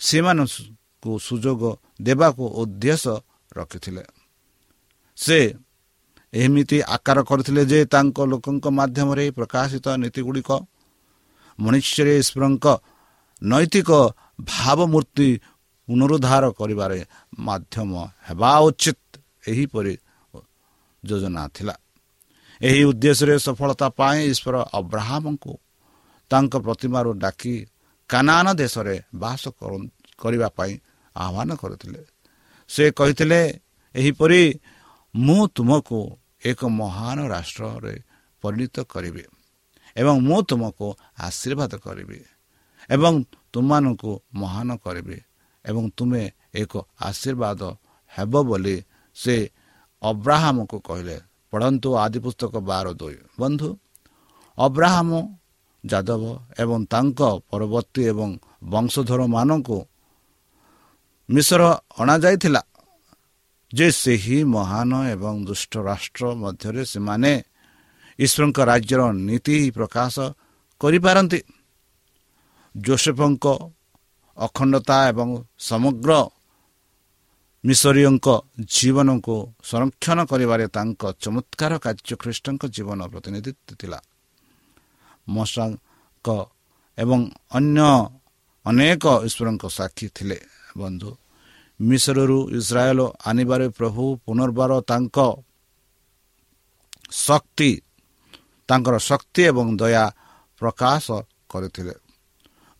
ସେମାନଙ୍କୁ 0.00 1.12
ସୁଯୋଗ 1.18 1.62
ଦେବାକୁ 2.02 2.44
ଉଦ୍ଦେଶ୍ୟ 2.62 3.14
ରଖିଥିଲେ। 3.56 4.04
ସେ 5.16 5.38
ଏମିତି 6.32 6.78
ଆକାର 6.94 7.18
କରିଥିଲେ 7.22 7.62
ଯେ 7.66 7.78
ତାଙ୍କ 7.84 8.18
ଲୋକଙ୍କ 8.26 8.64
ମାଧ୍ୟମରେ 8.78 9.24
ପ୍ରକାଶିତ 9.30 9.86
ନୀତି 10.02 10.20
ମନୁଷ୍ୟରେ 11.58 12.14
ଈଶ୍ୱରଙ୍କ 12.22 12.66
ନୈତିକ 13.42 13.90
ଭାବମୂର୍ତ୍ତି 14.40 15.28
ପୁନରୁଦ୍ଧାର 15.88 16.44
କରିବାରେ 16.50 17.00
ମାଧ୍ୟମ 17.38 17.90
ହେବା 18.28 18.50
ଉଚିତ। 18.66 18.98
ଏହିପରି 19.48 19.94
ଯୋଜନା 21.04 21.42
ଥିଲା। 21.54 21.74
ଏହି 22.60 22.82
ଉଦ୍ଦେଶ୍ୟରେ 22.90 23.36
ସଫଳତା 23.38 23.88
ପାଇଁ 23.98 24.18
ଈଶ୍ୱର 24.32 24.54
ଅବ୍ରାହ୍ମଙ୍କୁ 24.78 25.52
ତାଙ୍କ 26.30 26.52
ପ୍ରତିମାରୁ 26.56 27.10
ଡାକି 27.22 27.54
କାନାନ 28.10 28.46
ଦେଶରେ 28.52 28.96
ବାସ 29.14 29.42
କରିବା 30.18 30.48
ପାଇଁ 30.48 30.72
ଆହ୍ୱାନ 31.16 31.50
କରିଥିଲେ। 31.54 32.00
ସେ 32.68 32.84
କହିଥିଲେ 32.90 33.40
ଏହିପରି 33.94 34.42
ମୁଁ 35.14 35.40
ତୁମକୁ 35.54 36.00
ଏକ 36.44 36.60
ମହାନ 36.80 37.18
ରାଷ୍ଟ୍ରରେ 37.28 37.94
ପରିଣତ 38.42 38.76
କରିବି। 38.92 39.24
ଏବଂ 39.96 40.16
ମୁଁ 40.20 40.38
ତୁମକୁ 40.48 40.86
ଆଶୀର୍ବାଦ 41.18 41.72
କରିବି 41.84 42.20
ଏବଂ 42.90 43.14
ତୁମମାନଙ୍କୁ 43.52 44.10
ମହାନ 44.34 44.68
କରିବି 44.84 45.18
ଏବଂ 45.64 45.84
ତୁମେ 45.96 46.22
ଏକ 46.54 46.72
ଆଶୀର୍ବାଦ 47.00 47.60
ହେବ 48.12 48.32
ବୋଲି 48.42 48.76
ସେ 49.16 49.36
ଅବ୍ରାହମକୁ 50.02 50.76
କହିଲେ। 50.88 51.16
ପଢ଼ନ୍ତୁ 51.52 51.88
ଆଦି 51.94 52.18
ପୁସ୍ତକ 52.24 52.54
ବାର 52.68 52.86
ଦୁଇ। 52.92 53.16
ବନ୍ଧୁ 53.40 53.68
ଅବ୍ରାହମ 54.58 55.10
ଯାଦବ 55.84 56.22
ଏବଂ 56.58 56.80
ତାଙ୍କ 56.84 57.20
ପରବର୍ତ୍ତୀ 57.50 58.02
ଏବଂ 58.12 58.30
ବଂଶଧରମାନଙ୍କୁ 58.64 59.78
ମିଶ୍ର 61.28 61.62
ଅଣାଯାଇଥିଲା 62.00 62.62
ଯେ 63.72 63.86
ସେହି 64.02 64.38
ମହାନ 64.54 64.92
ଏବଂ 65.14 65.34
ଦୁଷ୍ଟ 65.44 65.72
ରାଷ୍ଟ୍ର 65.88 66.24
ମଧ୍ୟରେ 66.42 66.82
ସେମାନେ 66.84 67.32
ଈଶ୍ୱରଙ୍କ 68.18 68.58
ରାଜ୍ୟର 68.70 69.00
ନୀତି 69.28 69.56
ପ୍ରକାଶ 69.70 70.14
କରିପାରନ୍ତି। 70.80 71.40
ଜୋସେଫଙ୍କ 72.74 73.46
ଅଖଣ୍ଡତା 74.38 74.96
ଏବଂ 75.08 75.28
ସମଗ୍ର 75.58 76.10
ମିଶରୀୟଙ୍କ 77.64 78.26
ଜୀବନକୁ 78.74 79.36
ସଂରକ୍ଷଣ 79.62 80.18
କରିବାରେ 80.30 80.66
ତାଙ୍କ 80.76 81.02
ଚମତ୍କାର 81.20 81.72
କାର୍ଯ୍ୟ 81.78 82.14
ଖ୍ରୀଷ୍ଟଙ୍କ 82.22 82.62
ଜୀବନ 82.76 83.00
ପ୍ରତିନିଧିତ୍ୱ 83.12 83.78
ଥିଲା। 83.80 83.98
ମଶାଙ୍କ 85.28 86.28
ଏବଂ 86.98 87.20
ଅନ୍ୟ 87.50 87.80
ଅନେକ 88.66 89.04
ଈଶ୍ୱରଙ୍କ 89.26 89.64
ସାକ୍ଷୀ 89.68 90.06
ଥିଲେ। 90.16 90.38
ବନ୍ଧୁ 90.76 91.10
ମିଶ୍ରରୁ 91.80 92.38
ଇସ୍ରାଏଲ 92.58 93.00
ଆଣିବାରେ 93.26 93.66
ପ୍ରଭୁ 93.68 94.04
ପୁନର୍ବାର 94.24 94.72
ତାଙ୍କ 94.80 95.18
ଶକ୍ତି 97.10 97.70
ତାଙ୍କର 98.68 98.94
ଶକ୍ତି 99.08 99.42
ଏବଂ 99.50 99.66
ଦୟା 99.80 100.04
ପ୍ରକାଶ 100.60 101.06
କରିଥିଲେ। 101.50 101.94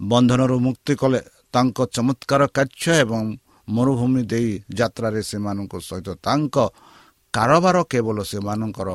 ବନ୍ଧନରୁ 0.00 0.56
ମୁକ୍ତି 0.66 0.92
କଲେ 1.00 1.20
ତାଙ୍କ 1.54 1.78
ଚମତ୍କାର 1.94 2.42
କାର୍ଯ୍ୟ 2.56 2.92
ଏବଂ 3.04 3.22
ମରୁଭୂମି 3.68 4.22
ଦେଇ 4.32 4.50
ଯାତ୍ରାରେ 4.78 5.20
ସେମାନଙ୍କ 5.30 5.72
ସହିତ 5.88 6.08
ତାଙ୍କ 6.26 6.56
କାରବାର 7.34 7.76
କେବଳ 7.90 8.16
ସେମାନଙ୍କର 8.30 8.88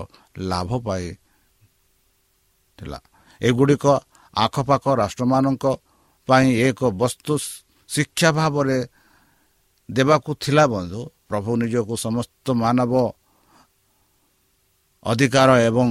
ଲାଭ 0.49 0.69
ପାଇ 0.85 1.05
ଥିଲା 2.79 2.99
ଏଗୁଡ଼ିକ 3.41 3.85
ଆଖପାଖ 4.33 4.83
ରାଷ୍ଟ୍ରମାନଙ୍କ 5.01 5.65
ପାଇଁ 6.27 6.47
ଏକ 6.67 6.79
ବସ୍ତୁ 7.01 7.33
ଶିକ୍ଷା 7.89 8.29
ଭାବରେ 8.31 8.77
ଦେବାକୁ 9.89 10.31
ଥିଲା 10.43 10.63
ବନ୍ଧୁ। 10.73 11.01
ପ୍ରଭୁ 11.29 11.51
ନିଜକୁ 11.61 11.93
ସମସ୍ତ 12.05 12.45
ମାନବ 12.63 12.93
ଅଧିକାର 15.05 15.49
ଏବଂ 15.69 15.89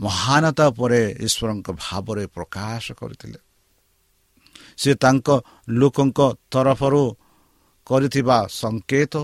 ମହାନତା 0.00 0.64
ଉପରେ 0.68 1.00
ଈଶ୍ୱରଙ୍କ 1.26 1.68
ଭାବରେ 1.82 2.26
ପ୍ରକାଶ 2.26 2.84
କରିଥିଲେ। 2.92 3.38
ସେ 4.76 4.94
ତାଙ୍କ 4.94 5.28
ଲୋକଙ୍କ 5.68 6.20
ତରଫରୁ 6.50 7.02
କରିଥିବା 7.86 8.38
ସଂକେତ 8.50 9.14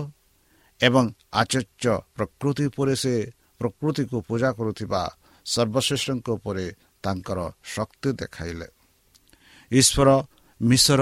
ଏବଂ 0.81 1.05
ଆଚର୍ଯ୍ୟ 1.33 1.93
ପ୍ରକୃତି 2.15 2.65
ଉପରେ 2.65 2.95
ସେ 2.95 3.13
ପ୍ରକୃତିକୁ 3.59 4.17
ପୂଜା 4.21 4.49
କରୁଥିବା 4.51 5.01
ସର୍ବଶ୍ରେଷ୍ଠଙ୍କ 5.45 6.27
ଉପରେ 6.29 6.65
ତାଙ୍କର 7.03 7.39
ଶକ୍ତି 7.63 8.09
ଦେଖାଇଲେ। 8.11 8.67
ଈଶ୍ୱର 9.71 10.09
ମିଶ୍ର 10.61 11.01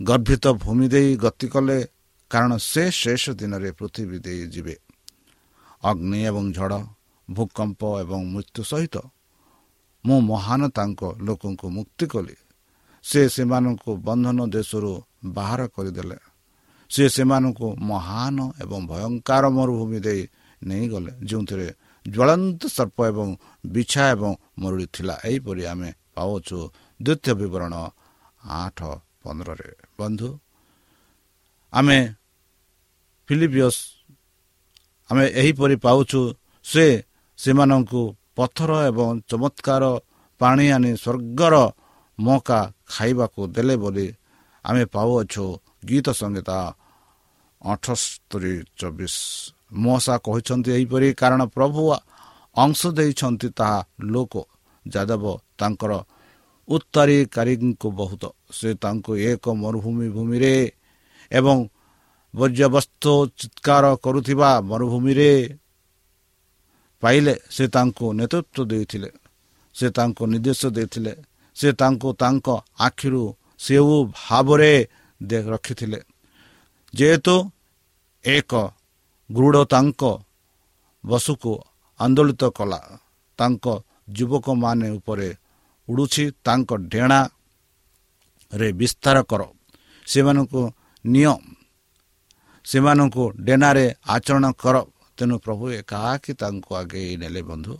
ଗର୍ଭିତ 0.00 0.44
ଭୂମି 0.52 0.86
ଦେଇ 0.88 1.10
ଗତି 1.16 1.48
କଲେ 1.48 1.78
କାରଣ 2.30 2.52
ସେ 2.56 2.84
ଶେଷ 2.90 3.30
ଦିନରେ 3.30 3.70
ପୃଥିବୀ 3.72 4.18
ଦେଇ 4.18 4.42
ଯିବେ। 4.46 4.76
ଅଗ୍ନି 5.84 6.18
ଏବଂ 6.24 6.44
ଝଡ଼ 6.52 6.78
ଭୂକମ୍ପ 7.30 7.82
ଏବଂ 8.02 8.20
ମୃତ୍ୟୁ 8.32 8.62
ସହିତ 8.70 8.96
ମୁଁ 10.04 10.18
ମହାନ 10.20 10.62
ତାଙ୍କ 10.68 11.00
ଲୋକଙ୍କୁ 11.26 11.66
ମୁକ୍ତି 11.76 12.06
କଲି। 12.06 12.36
ସେ 13.04 13.20
ସେମାନଙ୍କୁ 13.28 13.90
ବନ୍ଧନ 14.06 14.38
ଦେଶରୁ 14.54 14.92
ବାହାର 15.36 15.60
କରିଦେଲେ। 15.74 16.18
ସେ 16.90 17.04
ସେମାନଙ୍କୁ 17.08 17.66
ମହାନ 17.90 18.38
ଏବଂ 18.62 18.80
ଭୟଙ୍କର 18.90 19.44
ମରୁଭୂମି 19.56 19.98
ଦେଇ 20.06 20.22
ନେଇଗଲେ। 20.62 21.12
ଯେଉଁଥିରେ 21.28 21.68
ଜ୍ୱଳନ୍ତ 22.06 22.62
ସର୍ପ 22.76 22.98
ଏବଂ 23.10 23.28
ବିଛା 23.66 24.02
ଏବଂ 24.14 24.32
ମରୁଡ଼ି 24.58 24.86
ଥିଲା 24.94 25.14
ଏହିପରି 25.28 25.62
ଆମେ 25.72 25.90
ପାଉଛୁ 26.16 26.58
ଦ୍ୱିତୀୟ 27.00 27.32
ବିବରଣ 27.40 27.74
ଆଠ 28.60 28.78
ପନ୍ଦରରେ। 29.22 29.70
ବନ୍ଧୁ 29.98 30.28
ଆମେ 31.72 31.98
ଫିଲିପିୟସ୍ 33.28 33.80
ଆମେ 35.10 35.24
ଏହିପରି 35.40 35.76
ପାଉଛୁ 35.76 36.20
ସେ 36.64 36.86
ସେମାନଙ୍କୁ 37.38 38.02
ପଥର 38.36 38.70
ଏବଂ 38.90 39.08
ଚମତ୍କାର 39.30 39.84
ପାଣି 40.40 40.64
ଆଣି 40.76 40.90
ସ୍ୱର୍ଗର 41.02 41.54
ମକା 42.18 42.60
ଖାଇବାକୁ 42.92 43.40
ଦେଲେ 43.54 43.76
ବୋଲି 43.82 44.06
ଆମେ 44.64 44.84
ପାଉଅଛୁ 44.94 45.44
ଗୀତ 45.88 46.06
ସଙ୍ଗୀତ 46.20 46.50
ଅଠସ୍ତରୀ 47.62 48.54
ଚବିଶ। 48.78 49.16
ମଶା 49.84 50.14
କହିଛନ୍ତି 50.24 50.70
ଏହିପରି 50.76 51.08
କାରଣ 51.20 51.40
ପ୍ରଭୁ 51.56 51.82
ଅଂଶ 52.56 52.80
ଦେଇଛନ୍ତି 52.98 53.48
ତାହା 53.58 53.78
ଲୋକ। 54.04 54.34
ଯାଦବ 54.86 55.24
ତାଙ୍କର 55.58 55.92
ଉତ୍ତରୀକାରୀଙ୍କୁ 56.68 57.88
ବହୁତ। 57.90 58.22
ସେ 58.52 58.70
ତାଙ୍କୁ 58.82 59.12
ଏକ 59.30 59.44
ମରୁଭୂମି 59.62 60.08
ଭୂମିରେ 60.10 60.54
ଏବଂ 61.30 61.56
ବର୍ଜ୍ୟବସ୍ତୁ 62.34 63.12
ଚିତ୍କାର 63.38 63.84
କରୁଥିବା 64.04 64.50
ମରୁଭୂମିରେ 64.70 65.32
ପାଇଲେ 67.02 67.34
ସେ 67.54 67.64
ତାଙ୍କୁ 67.74 68.06
ନେତୃତ୍ୱ 68.18 68.68
ଦେଇଥିଲେ 68.70 69.10
ସେ 69.74 69.86
ତାଙ୍କୁ 69.96 70.22
ନିର୍ଦ୍ଦେଶ 70.32 70.62
ଦେଇଥିଲେ 70.76 71.12
ସେ 71.56 71.68
ତାଙ୍କୁ 71.80 72.08
ତାଙ୍କ 72.22 72.46
ଆଖିରୁ 72.86 73.22
ସେଉ 73.58 73.94
ଭାବରେ 74.16 74.72
ରଖିଥିଲେ। 75.52 76.00
ଯେହେତୁ 76.94 77.34
ଏକ 78.24 78.52
ଗୃଢ଼ 79.30 79.62
ତାଙ୍କ 79.72 80.02
ବସୁକୁ 81.04 81.52
ଆନ୍ଦୋଳିତ 82.00 82.42
କଲା 82.58 82.80
ତାଙ୍କ 83.38 83.64
ଯୁବକମାନେ 84.16 84.88
ଉପରେ 84.90 85.28
ଉଡ଼ୁଛି 85.88 86.24
ତାଙ୍କ 86.44 86.70
ଡେଣାରେ 86.92 88.68
ବିସ୍ତାର 88.80 89.16
କର। 89.30 89.42
ସେମାନଙ୍କୁ 90.06 90.62
ନିୟ 91.04 91.32
ସେମାନଙ୍କୁ 92.64 93.24
ଡେନାରେ 93.46 93.86
ଆଚରଣ 94.14 94.44
କର। 94.62 94.76
ତେଣୁ 95.18 95.36
ପ୍ରଭୁ 95.44 95.64
ଏକାକି 95.80 96.32
ତାଙ୍କୁ 96.40 96.70
ଆଗେଇ 96.80 97.12
ନେଲେ 97.22 97.42
ବନ୍ଧୁ? 97.50 97.74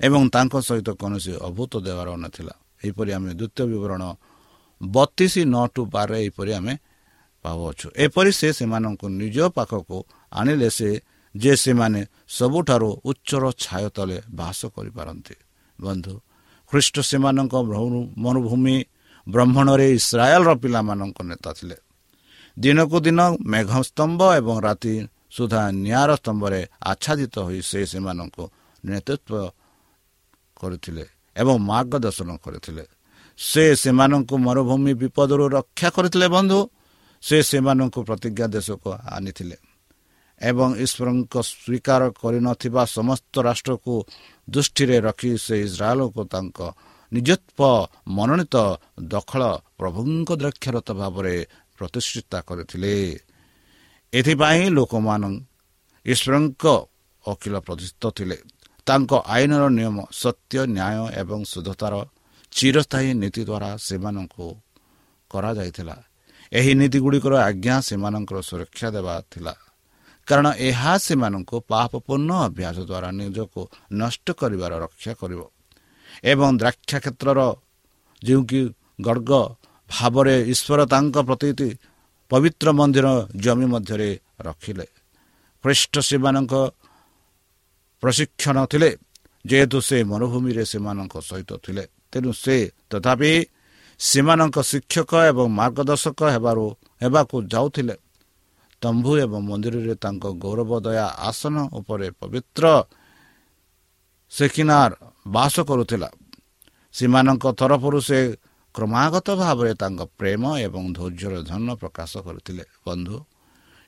ଏବଂ 0.00 0.22
ତାଙ୍କ 0.34 0.54
ସହିତ 0.68 0.88
କୌଣସି 1.00 1.32
ଅଭୂତ 1.48 1.72
ଦେବାର 1.86 2.08
ନଥିଲା। 2.16 2.54
ଏହିପରି 2.84 3.10
ଆମେ 3.12 3.30
ଦ୍ୱିତୀୟ 3.34 3.64
ବିବରଣ 3.72 4.02
ବତିଶ 4.80 5.34
ନଅ 5.54 5.64
ଟୁ 5.74 5.80
ବାର 5.94 6.10
ଏହିପରି 6.22 6.52
ଆମେ 6.58 6.74
ପାଉଅଛୁ। 7.44 7.86
ଏପରି 8.04 8.32
ସେ 8.32 8.48
ସେମାନଙ୍କୁ 8.52 9.06
ନିଜ 9.20 9.38
ପାଖକୁ 9.56 9.96
ଆଣିଲେ 10.32 10.68
ସେ 10.70 10.90
ଯେ 11.34 11.52
ସେମାନେ 11.56 12.00
ସବୁଠାରୁ 12.28 12.88
ଉଚ୍ଚର 13.04 13.44
ଛାୟ 13.64 13.84
ତଳେ 13.96 14.16
ବାସ 14.30 14.60
କରିପାରନ୍ତି। 14.76 15.34
ବନ୍ଧୁ 15.78 16.14
ଖ୍ରୀଷ୍ଟ 16.70 16.96
ସେମାନଙ୍କ 17.10 17.54
ମରୁଭୂମି 18.24 18.76
ବ୍ରହ୍ମଣରେ 19.26 19.86
ଇସ୍ରାଏଲର 19.98 20.50
ପିଲାମାନଙ୍କ 20.54 21.18
ନେତା 21.22 21.50
ଥିଲେ। 21.52 21.76
ଦିନକୁ 22.58 22.96
ଦିନ 23.00 23.20
ମେଘ 23.52 23.70
ସ୍ତମ୍ଭ 23.82 24.20
ଏବଂ 24.40 24.56
ରାତି 24.60 24.94
ସୁଦ୍ଧା 25.32 25.62
ନିଆର 25.84 26.10
ସ୍ତମ୍ଭରେ 26.20 26.60
ଆଚ୍ଛାଦିତ 26.90 27.34
ହୋଇ 27.46 27.60
ସେ 27.70 27.80
ସେମାନଙ୍କୁ 27.92 28.44
ନେତୃତ୍ୱ 28.84 29.52
କରିଥିଲେ 30.60 31.04
ଏବଂ 31.36 31.56
ମାର୍ଗଦର୍ଶନ 31.70 32.30
କରିଥିଲେ। 32.44 32.84
ସେ 33.38 33.64
ସେମାନଙ୍କୁ 33.82 34.34
ମରୁଭୂମି 34.46 34.92
ବିପଦରୁ 35.02 35.44
ରକ୍ଷା 35.58 35.88
କରିଥିଲେ 35.96 36.28
ବନ୍ଧୁ। 36.36 36.60
ସେ 37.22 37.36
ସେମାନଙ୍କୁ 37.50 38.00
ପ୍ରତିଜ୍ଞା 38.08 38.46
ଦେଶକୁ 38.54 38.90
ଆଣିଥିଲେ 39.16 39.56
ଏବଂ 40.40 40.68
ଈଶ୍ୱରଙ୍କ 40.84 41.34
ସ୍ୱୀକାର 41.50 42.02
କରିନଥିବା 42.22 42.82
ସମସ୍ତ 42.96 43.34
ରାଷ୍ଟ୍ରକୁ 43.46 43.94
ଦୃଷ୍ଟିରେ 44.48 44.96
ରଖି 45.06 45.30
ସେ 45.44 45.54
ଇସ୍ରାଏଲକୁ 45.66 46.22
ତାଙ୍କ 46.32 46.58
ନିଜତ୍ୱ 47.12 47.88
ମନୋନୀତ 48.16 48.54
ଦଖଲ 49.12 49.42
ପ୍ରଭୁଙ୍କ 49.80 50.30
ଦ୍ରାକ୍ଷରତ 50.42 50.88
ଭାବରେ 51.00 51.34
ପ୍ରତିଷ୍ଠିତ 51.76 52.32
କରିଥିଲେ। 52.48 52.94
ଏଥିପାଇଁ 54.12 54.70
ଲୋକମାନ 54.70 55.22
ଈଶ୍ୱରଙ୍କ 56.06 56.64
ଅଖିଳ 57.24 57.54
ପ୍ରତିଷ୍ଠିତ 57.60 58.04
ଥିଲେ। 58.10 58.38
ତାଙ୍କ 58.86 59.12
ଆଇନର 59.26 59.64
ନିୟମ 59.68 59.96
ସତ୍ୟ 60.12 60.58
ନ୍ୟାୟ 60.66 61.00
ଏବଂ 61.20 61.40
ଶୁଦ୍ଧତାର 61.44 61.94
ଚିରସ୍ଥାୟୀ 62.52 63.10
ନୀତି 63.14 63.42
ଦ୍ୱାରା 63.44 63.70
ସେମାନଙ୍କୁ 63.76 64.46
କରାଯାଇଥିଲା। 65.30 65.96
ଏହି 66.52 66.72
ନୀତିଗୁଡ଼ିକର 66.74 67.34
ଆଜ୍ଞା 67.48 67.76
ସେମାନଙ୍କର 67.80 68.38
ସୁରକ୍ଷା 68.40 68.88
ଦେବା 68.90 69.14
ଥିଲା। 69.30 69.54
କାରଣ 70.26 70.46
ଏହା 70.68 70.92
ସେମାନଙ୍କୁ 70.98 71.56
ପାପପୂର୍ଣ୍ଣ 71.68 72.30
ଅଭ୍ୟାସ 72.48 72.76
ଦ୍ୱାରା 72.90 73.08
ନିଜକୁ 73.20 73.60
ନଷ୍ଟ 73.92 74.26
କରିବାର 74.30 74.72
ରକ୍ଷା 74.84 75.12
କରିବ। 75.20 75.40
ଏବଂ 76.24 76.48
ଦ୍ରାକ୍ଷା 76.58 76.98
କ୍ଷେତ୍ରର 76.98 77.40
ଯେଉଁ 78.24 78.42
କି 78.44 78.60
ଗର୍ଗ 79.00 79.30
ଭାବରେ 79.90 80.36
ଈଶ୍ୱର 80.52 80.80
ତାଙ୍କ 80.86 81.16
ପ୍ରତି 81.28 81.68
ପବିତ୍ର 82.30 82.66
ମନ୍ଦିର 82.78 83.08
ଜମି 83.44 83.66
ମଧ୍ୟରେ 83.72 84.10
ରଖିଲେ। 84.46 84.86
ଖ୍ରୀଷ୍ଟ 85.64 85.94
ସେମାନଙ୍କ 86.08 86.54
ପ୍ରଶିକ୍ଷଣ 88.02 88.56
ଥିଲେ 88.72 88.90
ଯେହେତୁ 89.44 89.78
ସେ 89.88 89.96
ମରୁଭୂମିରେ 90.10 90.64
ସେମାନଙ୍କ 90.72 91.14
ସହିତ 91.28 91.50
ଥିଲେ। 91.64 91.84
ତେଣୁ 92.12 92.30
ସେ 92.42 92.56
ତଥାପି 92.90 93.32
ସେମାନଙ୍କ 94.00 94.56
ଶିକ୍ଷକ 94.70 95.12
ଏବଂ 95.30 95.46
ମାର୍ଗଦର୍ଶକ 95.58 96.20
ହେବାରୁ 96.34 96.64
ହେବାକୁ 97.02 97.36
ଯାଉଥିଲେ। 97.52 97.96
ତମ୍ଭୁ 98.82 99.12
ଏବଂ 99.24 99.40
ମନ୍ଦିରରେ 99.50 99.94
ତାଙ୍କ 100.04 100.24
ଗୌରବ 100.42 100.70
ଦୟା 100.86 101.06
ଆସନ 101.28 101.56
ଉପରେ 101.78 102.08
ପବିତ୍ର 102.20 102.64
ସେକିନାର 104.32 104.92
ବାସ 105.26 105.54
କରୁଥିଲା। 105.68 106.08
ସେମାନଙ୍କ 106.94 107.44
ତରଫରୁ 107.60 107.98
ସେ 108.00 108.18
କ୍ରମାଗତ 108.78 109.28
ଭାବରେ 109.34 109.72
ତାଙ୍କ 109.74 110.00
ପ୍ରେମ 110.18 110.42
ଏବଂ 110.66 110.84
ଧୈର୍ଯ୍ୟର 110.92 111.34
ଧନ 111.50 111.68
ପ୍ରକାଶ 111.74 112.12
କରିଥିଲେ। 112.26 112.64
ବନ୍ଧୁ 112.86 113.16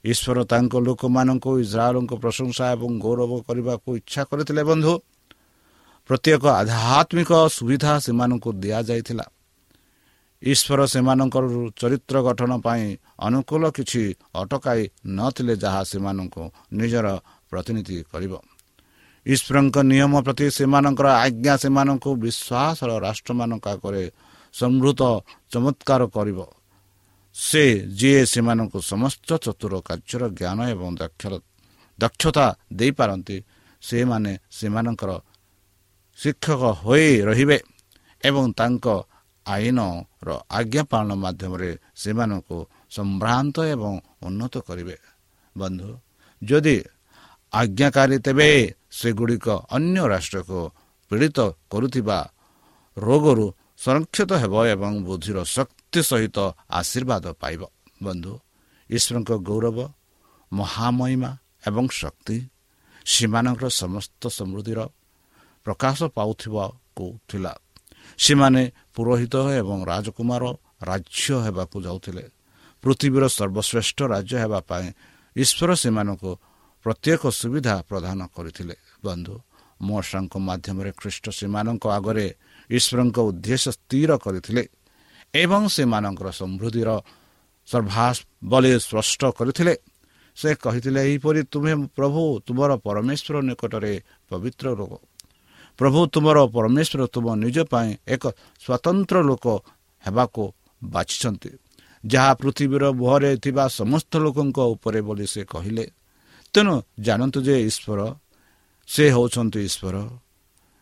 ଈଶ୍ୱର 0.04 0.38
ତାଙ୍କ 0.52 0.74
ଲୋକମାନଙ୍କୁ 0.86 1.50
ଇସ୍ରାଏଲଙ୍କ 1.64 2.12
ପ୍ରଶଂସା 2.14 2.64
ଏବଂ 2.74 2.90
ଗୌରବ 2.98 3.32
କରିବାକୁ 3.46 3.88
ଇଚ୍ଛା 3.96 4.22
କରିଥିଲେ 4.30 4.62
ବନ୍ଧୁ। 4.70 4.94
ପ୍ରତ୍ୟେକ 6.10 6.44
ଆଧ୍ୟାତ୍ମିକ 6.60 7.30
ସୁବିଧା 7.56 7.92
ସେମାନଙ୍କୁ 7.98 8.50
ଦିଆଯାଇଥିଲା। 8.62 9.26
ଈଶ୍ୱର 10.42 10.80
ସେମାନଙ୍କର 10.86 11.44
ଚରିତ୍ର 11.76 12.16
ଗଠନ 12.26 12.52
ପାଇଁ 12.66 12.84
ଅନୁକୂଳ 13.18 13.62
କିଛି 13.70 14.02
ଅଟକାଇ 14.34 14.82
ନଥିଲେ 15.06 15.54
ଯାହା 15.56 15.82
ସେମାନଙ୍କୁ 15.84 16.42
ନିଜର 16.72 17.06
ପ୍ରତିନିଧି 17.50 17.96
କରିବ। 18.12 18.32
ଈଶ୍ୱରଙ୍କ 19.26 19.76
ନିୟମ 19.90 20.12
ପ୍ରତି 20.26 20.46
ସେମାନଙ୍କର 20.50 21.08
ଆଜ୍ଞା 21.24 21.54
ସେମାନଙ୍କୁ 21.62 22.10
ବିଶ୍ୱାସର 22.24 22.90
ରାଷ୍ଟ୍ରମାନଙ୍କ 23.06 23.64
ଆଗରେ 23.68 24.04
ସମୃଦ୍ଧ 24.54 25.02
ଚମତ୍କାର 25.52 26.02
କରିବ। 26.16 26.38
ସେ 27.36 27.62
ଯିଏ 27.98 28.22
ସେମାନଙ୍କୁ 28.32 28.78
ସମସ୍ତ 28.92 29.28
ଚତୁର 29.44 29.74
କାର୍ଯ୍ୟର 29.88 30.22
ଜ୍ଞାନ 30.38 30.58
ଏବଂ 30.74 30.90
ଦକ୍ଷତା 31.98 32.46
ଦେଇପାରନ୍ତି 32.78 33.36
ସେମାନେ 33.82 34.32
ସେମାନଙ୍କର 34.58 35.10
ଶିକ୍ଷକ 36.18 36.62
ହୋଇ 36.82 37.08
ରହିବେ 37.28 37.58
ଏବଂ 38.22 38.44
ତାଙ୍କ 38.58 38.86
ଆଇନର 39.46 40.28
ଆଜ୍ଞା 40.58 40.82
ପାଳନ 40.90 41.10
ମାଧ୍ୟମରେ 41.24 41.70
ସେମାନଙ୍କୁ 42.02 42.58
ସମ୍ଭ୍ରାନ୍ତ 42.96 43.56
ଏବଂ 43.74 43.92
ଉନ୍ନତ 44.26 44.54
କରିବେ। 44.68 44.96
ବନ୍ଧୁ 45.56 45.90
ଯଦି 46.42 46.76
ଆଜ୍ଞାକାରୀ 47.52 48.16
ତେବେ 48.26 48.50
ସେଗୁଡ଼ିକ 48.98 49.46
ଅନ୍ୟ 49.76 49.98
ରାଷ୍ଟ୍ରକୁ 50.12 50.60
ପୀଡ଼ିତ 51.10 51.38
କରୁଥିବା 51.72 52.18
ରୋଗରୁ 52.96 53.46
ସଂରକ୍ଷିତ 53.80 54.30
ହେବ 54.42 54.54
ଏବଂ 54.74 54.92
ବୁଦ୍ଧିର 55.06 55.38
ଶକ୍ତି 55.56 56.00
ସହିତ 56.10 56.38
ଆଶୀର୍ବାଦ 56.80 57.24
ପାଇବ। 57.42 57.62
ବନ୍ଧୁ 58.02 58.32
ଈଶ୍ୱରଙ୍କ 58.90 59.30
ଗୌରବ 59.48 59.78
ମହାମହିମା 60.52 61.30
ଏବଂ 61.68 61.84
ଶକ୍ତି 62.00 62.36
ସେମାନଙ୍କର 63.06 63.66
ସମସ୍ତ 63.82 64.22
ସମୃଦ୍ଧିର 64.38 64.80
ପ୍ରକାଶ 65.66 65.98
ପାଉଥିବାକୁ 66.16 67.04
ଥିଲା। 67.28 67.52
ସେମାନେ 68.18 68.62
ପୁରୋହିତ 68.94 69.34
ଏବଂ 69.60 69.78
ରାଜକୁମାର 69.92 70.44
ରାଜ୍ୟ 70.90 71.34
ହେବାକୁ 71.44 71.76
ଯାଉଥିଲେ। 71.86 72.24
ପୃଥିବୀର 72.84 73.24
ସର୍ବଶ୍ରେଷ୍ଠ 73.38 73.98
ରାଜ୍ୟ 74.14 74.34
ହେବା 74.42 74.60
ପାଇଁ 74.70 74.86
ଈଶ୍ୱର 75.36 75.70
ସେମାନଙ୍କୁ 75.82 76.30
ପ୍ରତ୍ୟେକ 76.84 77.22
ସୁବିଧା 77.40 77.74
ପ୍ରଦାନ 77.88 78.18
କରିଥିଲେ। 78.36 78.76
ବନ୍ଧୁ 79.04 79.34
ମଶାଙ୍କ 79.80 80.34
ମାଧ୍ୟମରେ 80.48 80.90
ଖ୍ରୀଷ୍ଟ 81.00 81.24
ସେମାନଙ୍କ 81.38 81.84
ଆଗରେ 81.98 82.26
ଈଶ୍ୱରଙ୍କ 82.76 83.18
ଉଦ୍ଦେଶ୍ୟ 83.28 83.70
ସ୍ଥିର 83.76 84.10
କରିଥିଲେ 84.24 84.62
ଏବଂ 85.34 85.62
ସେମାନଙ୍କର 85.74 86.28
ସମୃଦ୍ଧିର 86.40 86.90
ସର୍ଭାସ 87.68 88.16
ବଳି 88.50 88.70
ସ୍ପଷ୍ଟ 88.78 89.22
କରିଥିଲେ। 89.38 89.74
ସେ 90.36 90.50
କହିଥିଲେ 90.64 91.00
ଏହିପରି 91.06 91.40
ତୁମେ 91.52 91.72
ପ୍ରଭୁ 91.96 92.22
ତୁମର 92.46 92.70
ପରମେଶ୍ୱର 92.86 93.36
ନିକଟରେ 93.48 93.94
ପବିତ୍ର 94.28 94.66
ରୋଗ 94.80 94.92
ପ୍ରଭୁ 95.78 96.00
ତୁମର 96.14 96.38
ପରମେଶ୍ୱର 96.56 97.00
ତୁମ 97.14 97.26
ନିଜ 97.44 97.58
ପାଇଁ 97.72 97.90
ଏକ 98.14 98.24
ସ୍ୱତନ୍ତ୍ର 98.62 99.16
ଲୋକ 99.28 99.46
ହେବାକୁ 100.04 100.42
ବାଛିଛନ୍ତି। 100.84 101.50
ଯାହା 102.04 102.32
ପୃଥିବୀର 102.40 102.84
ମୁହଁରେ 103.00 103.30
ଥିବା 103.44 103.64
ସମସ୍ତ 103.80 104.12
ଲୋକଙ୍କ 104.24 104.58
ଉପରେ 104.74 105.00
ବୋଲି 105.00 105.26
ସେ 105.26 105.42
କହିଲେ। 105.44 105.84
ତେଣୁ 106.54 106.74
ଜାଣନ୍ତୁ 107.00 107.38
ଯେ 107.46 107.56
ଈଶ୍ୱର 107.68 108.00
ସେ 108.88 109.04
ହେଉଛନ୍ତି 109.14 109.60
ଈଶ୍ୱର। 109.68 109.96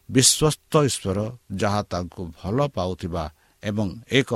ବିଶ୍ୱସ୍ତ 0.09 0.73
ଈଶ୍ୱର 0.88 1.18
ଯାହା 1.61 1.81
ତାଙ୍କୁ 1.90 2.23
ଭଲ 2.35 2.59
ପାଉଥିବା 2.68 3.25
ଏବଂ 3.62 3.88
ଏକ 4.11 4.31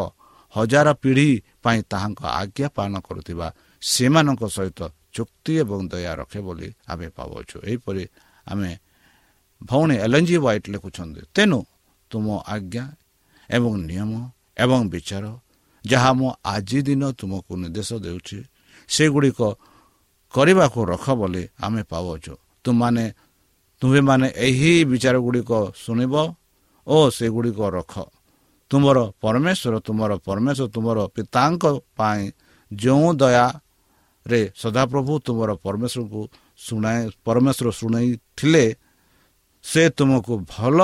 ହଜାର 0.55 0.89
ପିଢ଼ି 1.03 1.29
ପାଇଁ 1.63 1.81
ତାହାଙ୍କ 1.91 2.21
ଆଜ୍ଞା 2.33 2.69
ପାଳନ 2.77 2.95
କରୁଥିବା 3.01 3.47
ସେମାନଙ୍କ 3.83 4.43
ସହିତ 4.49 4.81
ଚୁକ୍ତି 5.15 5.53
ଏବଂ 5.63 5.81
ଦୟା 5.89 6.13
ରଖେ 6.21 6.41
ବୋଲି 6.41 6.69
ଆମେ 6.89 7.07
ପାଉଛୁ 7.17 7.57
ଏହିପରି 7.63 8.05
ଆମେ 8.47 8.71
ଭଉଣୀ 9.61 9.97
ଏଲ୍ଏନ୍ଜି 10.05 10.37
ୱାଇଟ୍ 10.39 10.67
ଲେଖୁଛନ୍ତି 10.73 11.21
ତେଣୁ 11.35 11.59
ତୁମ 12.11 12.27
ଆଜ୍ଞା 12.47 12.85
ଏବଂ 13.51 13.73
ନିୟମ 13.89 14.13
ଏବଂ 14.57 14.81
ବିଚାର 14.89 15.25
ଯାହା 15.85 16.11
ମୁଁ 16.13 16.31
ଆଜି 16.47 16.79
ଦିନ 16.83 17.03
ତୁମକୁ 17.19 17.53
ନିର୍ଦ୍ଦେଶ 17.57 17.91
ଦେଉଛି 18.05 18.39
ସେଗୁଡ଼ିକ 18.89 19.41
କରିବାକୁ 20.35 20.81
ରଖ 20.85 21.05
ବୋଲି 21.13 21.43
ଆମେ 21.59 21.83
ପାଉଛୁ 21.85 22.35
ତୁମମାନେ 22.65 23.05
ତୁମେମାନେ 23.83 24.29
ଏହି 24.47 24.73
ବିଚାର 24.91 25.17
ଗୁଡ଼ିକ 25.27 25.53
ଶୁଣିବ 25.75 26.15
ଓ 26.87 26.97
ସେଗୁଡ଼ିକ 27.19 27.61
ରଖ। 27.77 27.95
ତୁମର 28.71 28.99
ପରମେଶ୍ୱର 29.23 29.75
ତୁମର 29.87 30.13
ପରମେଶ୍ୱର 30.27 30.67
ତୁମର 30.75 30.99
ପିତାଙ୍କ 31.15 31.65
ପାଇଁ 31.99 32.23
ଯେଉଁ 32.71 33.09
ଦୟାରେ 33.21 34.41
ସଦାପ୍ରଭୁ 34.63 35.13
ତୁମର 35.27 35.51
ପରମେଶ୍ୱରଙ୍କୁ 35.65 36.23
ଶୁଣାଇ 36.67 37.01
ପରମେଶ୍ୱର 37.27 37.69
ଶୁଣାଇଥିଲେ 37.81 38.65
ସେ 39.65 39.83
ତୁମକୁ 39.99 40.33
ଭଲ 40.53 40.79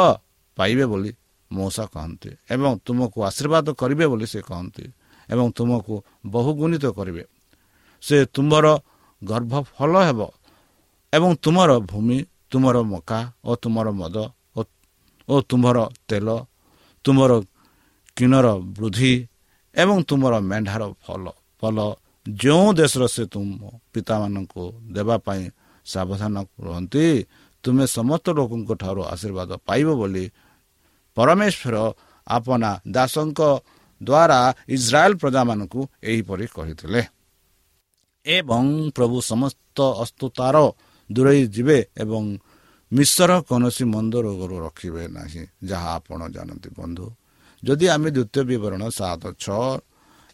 ପାଇବେ 0.58 0.84
ବୋଲି 0.90 1.11
ମଉସା 1.50 1.84
କହନ୍ତି 1.94 2.30
ଏବଂ 2.54 2.70
ତୁମକୁ 2.87 3.18
ଆଶୀର୍ବାଦ 3.28 3.66
କରିବେ 3.80 4.04
ବୋଲି 4.12 4.26
ସେ 4.32 4.40
କହନ୍ତି 4.42 4.84
ଏବଂ 5.28 5.46
ତୁମକୁ 5.56 5.94
ବହୁ 6.26 6.50
ଗୁଣିତ 6.61 6.84
କରିବେ। 6.98 7.24
ସେ 8.02 8.16
ତୁମର 8.34 8.66
ଗର୍ଭ 9.22 9.52
ଭଲ 9.70 9.92
ହେବ 10.08 10.20
ଏବଂ 11.12 11.30
ତୁମର 11.44 11.70
ଭୂମି 11.90 12.18
ତୁମର 12.52 12.76
ମକା 12.84 13.18
ଓ 13.44 13.50
ତୁମର 13.62 13.88
ମଦ 14.00 14.16
ଓ 15.28 15.34
ତୁମର 15.48 15.78
ତେଲ 16.08 16.28
ତୁମର 17.04 17.32
କିଣର 18.16 18.46
ବୃଦ୍ଧି 18.74 19.12
ଏବଂ 19.74 19.96
ତୁମର 20.08 20.34
ମେଣ୍ଢାର 20.50 20.82
ଫଲ 21.04 21.24
ଫଲ 21.62 21.78
ଯେଉଁ 22.26 22.68
ଦେଶର 22.74 23.04
ସେ 23.06 23.24
ତୁମ 23.32 23.48
ପିତାମାନଙ୍କୁ 23.92 24.64
ଦେବା 24.94 25.16
ପାଇଁ 25.26 25.42
ସାବଧାନ 25.87 26.34
ରୁହନ୍ତି 26.64 27.04
ତୁମେ 27.64 27.84
ସମସ୍ତ 27.88 28.26
ଲୋକଙ୍କ 28.38 28.70
ଠାରୁ 28.82 29.02
ଆଶୀର୍ବାଦ 29.12 29.50
ପାଇବ 29.68 29.88
ବୋଲି 30.00 30.24
ପରମେଶ୍ୱର 31.16 31.76
ଆପଣା 32.26 32.70
ଦାସଙ୍କ 32.87 33.40
ଦ୍ୱାରା 34.00 34.38
ଇସ୍ରାଏଲ 34.68 35.12
ପ୍ରଜାମାନଙ୍କୁ 35.22 35.80
ଏହିପରି 36.02 36.46
କହିଥିଲେ 36.56 37.00
ଏବଂ 38.26 38.64
ପ୍ରଭୁ 38.96 39.16
ସମସ୍ତ 39.22 39.78
ଅସ୍ତୁତାର 40.02 40.56
ଦୂରେଇ 41.12 41.42
ଯିବେ 41.47 41.79
ଏବଂ 42.03 42.23
ମିଶ୍ର 42.92 43.31
କୌଣସି 43.49 43.85
ମନ୍ଦ 43.85 44.14
ରୋଗରୁ 44.27 44.57
ରଖିବେ 44.66 45.05
ନାହିଁ। 45.09 45.42
ଯାହା 45.64 45.90
ଆପଣ 45.99 46.21
ଜାଣନ୍ତି 46.29 46.68
ବନ୍ଧୁ। 46.79 47.07
ଯଦି 47.62 47.87
ଆମେ 47.88 48.09
ଦ୍ୱିତୀୟ 48.11 48.42
ବିବରଣ 48.51 48.83
ସାତ 48.88 49.23
ଛଅ 49.44 49.62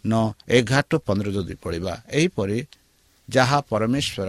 ନଅ 0.04 0.24
ଏଗାର 0.48 0.92
ପନ୍ଦର 1.06 1.28
ଯଦି 1.36 1.54
ପଢ଼ିବା 1.54 1.94
ଏହିପରି 2.10 2.58
ଯାହା 3.28 3.58
ପରମେଶ୍ୱର 3.70 4.28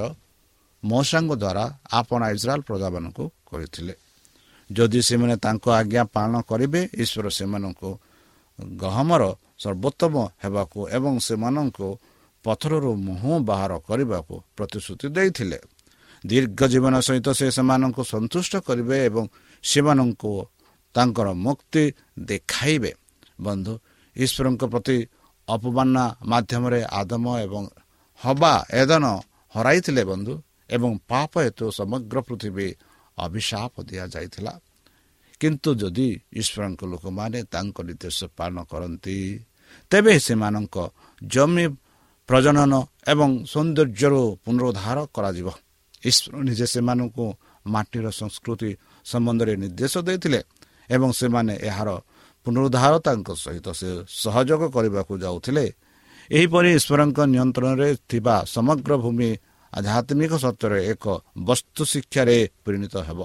ମଉସାଙ୍କ 0.84 1.32
ଦ୍ୱାରା 1.44 1.66
ଆପଣ 1.92 2.22
ଇସ୍ରାଏଲ 2.36 2.62
ପ୍ରଜାମାନଙ୍କୁ 2.62 3.24
କରିଥିଲେ। 3.50 3.94
ଯଦି 4.70 5.00
ସେମାନେ 5.02 5.36
ତାଙ୍କ 5.38 5.66
ଆଜ୍ଞା 5.80 6.04
ପାଳନ 6.16 6.34
କରିବେ 6.42 6.82
ଈଶ୍ୱର 7.04 7.28
ସେମାନଙ୍କୁ 7.30 7.90
ଗହମର 8.78 9.24
ସର୍ବୋତ୍ତମ 9.60 10.14
ହେବାକୁ 10.44 10.80
ଏବଂ 10.98 11.14
ସେମାନଙ୍କୁ 11.28 11.88
ପଥରରୁ 12.46 12.92
ମୁହଁ 13.08 13.34
ବାହାର 13.50 13.74
କରିବାକୁ 13.88 14.36
ପ୍ରତିଶ୍ରୁତି 14.58 15.08
ଦେଇଥିଲେ। 15.10 15.60
ଦୀର୍ଘ 16.30 16.60
ଜୀବନ 16.74 16.94
ସହିତ 17.08 17.28
ସେ 17.40 17.48
ସେମାନଙ୍କୁ 17.58 18.02
ସନ୍ତୁଷ୍ଟ 18.14 18.54
କରିବେ 18.68 18.98
ଏବଂ 19.10 19.26
ସେମାନଙ୍କୁ 19.64 20.32
ତାଙ୍କର 20.96 21.28
ମୁକ୍ତି 21.46 21.84
ଦେଖାଇବେ। 22.30 22.92
ବନ୍ଧୁ 23.46 23.74
ଈଶ୍ୱରଙ୍କ 24.16 24.64
ପ୍ରତି 24.74 24.98
ଅପମାନ 25.48 25.96
ମାଧ୍ୟମରେ 26.32 26.82
ଆଦମ 27.00 27.26
ଏବଂ 27.46 27.64
ହବା 28.22 28.54
ଏଦନ 28.82 29.06
ହରାଇଥିଲେ 29.56 30.04
ବନ୍ଧୁ 30.12 30.34
ଏବଂ 30.76 30.92
ପାପ 31.08 31.32
ହେତୁ 31.46 31.66
ସମଗ୍ର 31.72 32.18
ପୃଥିବୀ 32.28 32.68
ଅଭିଶାପ 33.18 33.74
ଦିଆଯାଇଥିଲା। 33.90 34.54
କିନ୍ତୁ 35.42 35.70
ଯଦି 35.82 36.10
ଈଶ୍ୱରଙ୍କ 36.40 36.82
ଲୋକମାନେ 36.92 37.40
ତାଙ୍କ 37.54 37.78
ନିର୍ଦ୍ଦେଶ 37.88 38.20
ପାଳନ 38.38 38.58
କରନ୍ତି 38.72 39.18
ତେବେ 39.92 40.14
ସେମାନଙ୍କ 40.28 40.76
ଜମି 41.22 41.66
ପ୍ରଜନନ 42.30 42.74
ଏବଂ 43.12 43.30
ସୌନ୍ଦର୍ଯ୍ୟରୁ 43.52 44.22
ପୁନରୁଦ୍ଧାର 44.44 44.98
କରାଯିବ। 45.16 45.48
ଈଶ୍ୱର 46.10 46.36
ନିଜେ 46.48 46.66
ସେମାନଙ୍କୁ 46.74 47.26
ମାଟିର 47.66 48.06
ସଂସ୍କୃତି 48.22 48.72
ସମ୍ବନ୍ଧରେ 49.06 49.54
ନିର୍ଦ୍ଦେଶ 49.64 49.94
ଦେଇଥିଲେ 50.08 50.40
ଏବଂ 50.96 51.10
ସେମାନେ 51.20 51.54
ଏହାର 51.70 51.90
ପୁନରୁଦ୍ଧାର 52.46 52.94
ତାଙ୍କ 53.08 53.30
ସହିତ 53.44 53.68
ସେ 53.80 53.90
ସହଯୋଗ 54.24 54.62
କରିବାକୁ 54.76 55.14
ଯାଉଥିଲେ। 55.26 55.66
ଏହିପରି 56.30 56.70
ଈଶ୍ୱରଙ୍କ 56.80 57.20
ନିୟନ୍ତ୍ରଣରେ 57.34 57.90
ଥିବା 58.10 58.36
ସମଗ୍ର 58.56 58.92
ଭୂମି 59.04 59.30
ଆଧ୍ୟାତ୍ମିକ 59.74 60.34
ସତ୍ୟରେ 60.46 60.80
ଏକ 60.92 61.06
ବସ୍ତୁ 61.48 61.82
ଶିକ୍ଷାରେ 61.92 62.38
ପରିଣତ 62.66 62.96
ହେବ। 63.08 63.20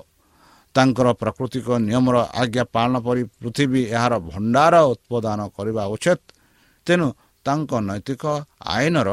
ତାଙ୍କର 0.74 1.08
ପ୍ରାକୃତିକ 1.22 1.66
ନିୟମର 1.86 2.16
ଆଜ୍ଞା 2.40 2.64
ପାଳନ 2.74 2.94
ପରି 3.06 3.22
ପୃଥିବୀ 3.40 3.82
ଏହାର 3.96 4.14
ଭଣ୍ଡାର 4.30 4.74
ଉତ୍ପାଦନ 4.92 5.40
କରିବା 5.56 5.82
ଉଚିତ। 5.94 6.20
ତେଣୁ 6.86 7.06
ତାଙ୍କ 7.46 7.70
ନୈତିକ 7.88 8.24
ଆଇନର 8.74 9.10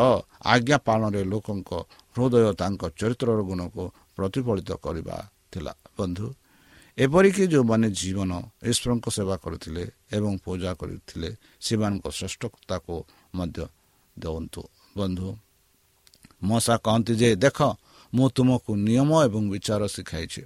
ଆଜ୍ଞା 0.53 0.77
ପାଳନରେ 0.87 1.21
ଲୋକଙ୍କ 1.31 1.69
ହୃଦୟ 2.17 2.51
ତାଙ୍କ 2.61 2.81
ଚରିତ୍ରର 2.99 3.39
ଗୁଣକୁ 3.49 3.83
ପ୍ରତିଫଳିତ 4.17 4.69
କରିବା 4.85 5.17
ଥିଲା। 5.51 5.73
ବନ୍ଧୁ 5.97 6.25
ଏପରିକି 6.97 7.43
ଯେଉଁମାନେ 7.53 7.87
ଜୀବନ 7.99 8.31
ଈଶ୍ୱରଙ୍କ 8.71 9.05
ସେବା 9.17 9.35
କରିଥିଲେ 9.43 9.83
ଏବଂ 10.17 10.33
ପୂଜା 10.45 10.71
କରିଥିଲେ 10.81 11.29
ସେମାନଙ୍କ 11.65 12.05
ଶ୍ରେଷ୍ଠତାକୁ 12.17 12.95
ମଧ୍ୟ 13.37 13.63
ଦିଅନ୍ତୁ 14.17 14.61
ବନ୍ଧୁ 14.97 15.27
ମଶା 16.49 16.75
କହନ୍ତି 16.85 17.13
ଯେ 17.21 17.29
ଦେଖ 17.43 17.59
ମୁଁ 18.13 18.27
ତୁମକୁ 18.35 18.71
ନିୟମ 18.87 19.09
ଏବଂ 19.27 19.43
ବିଚାର 19.53 19.81
ଶିଖାଇଛି। 19.95 20.41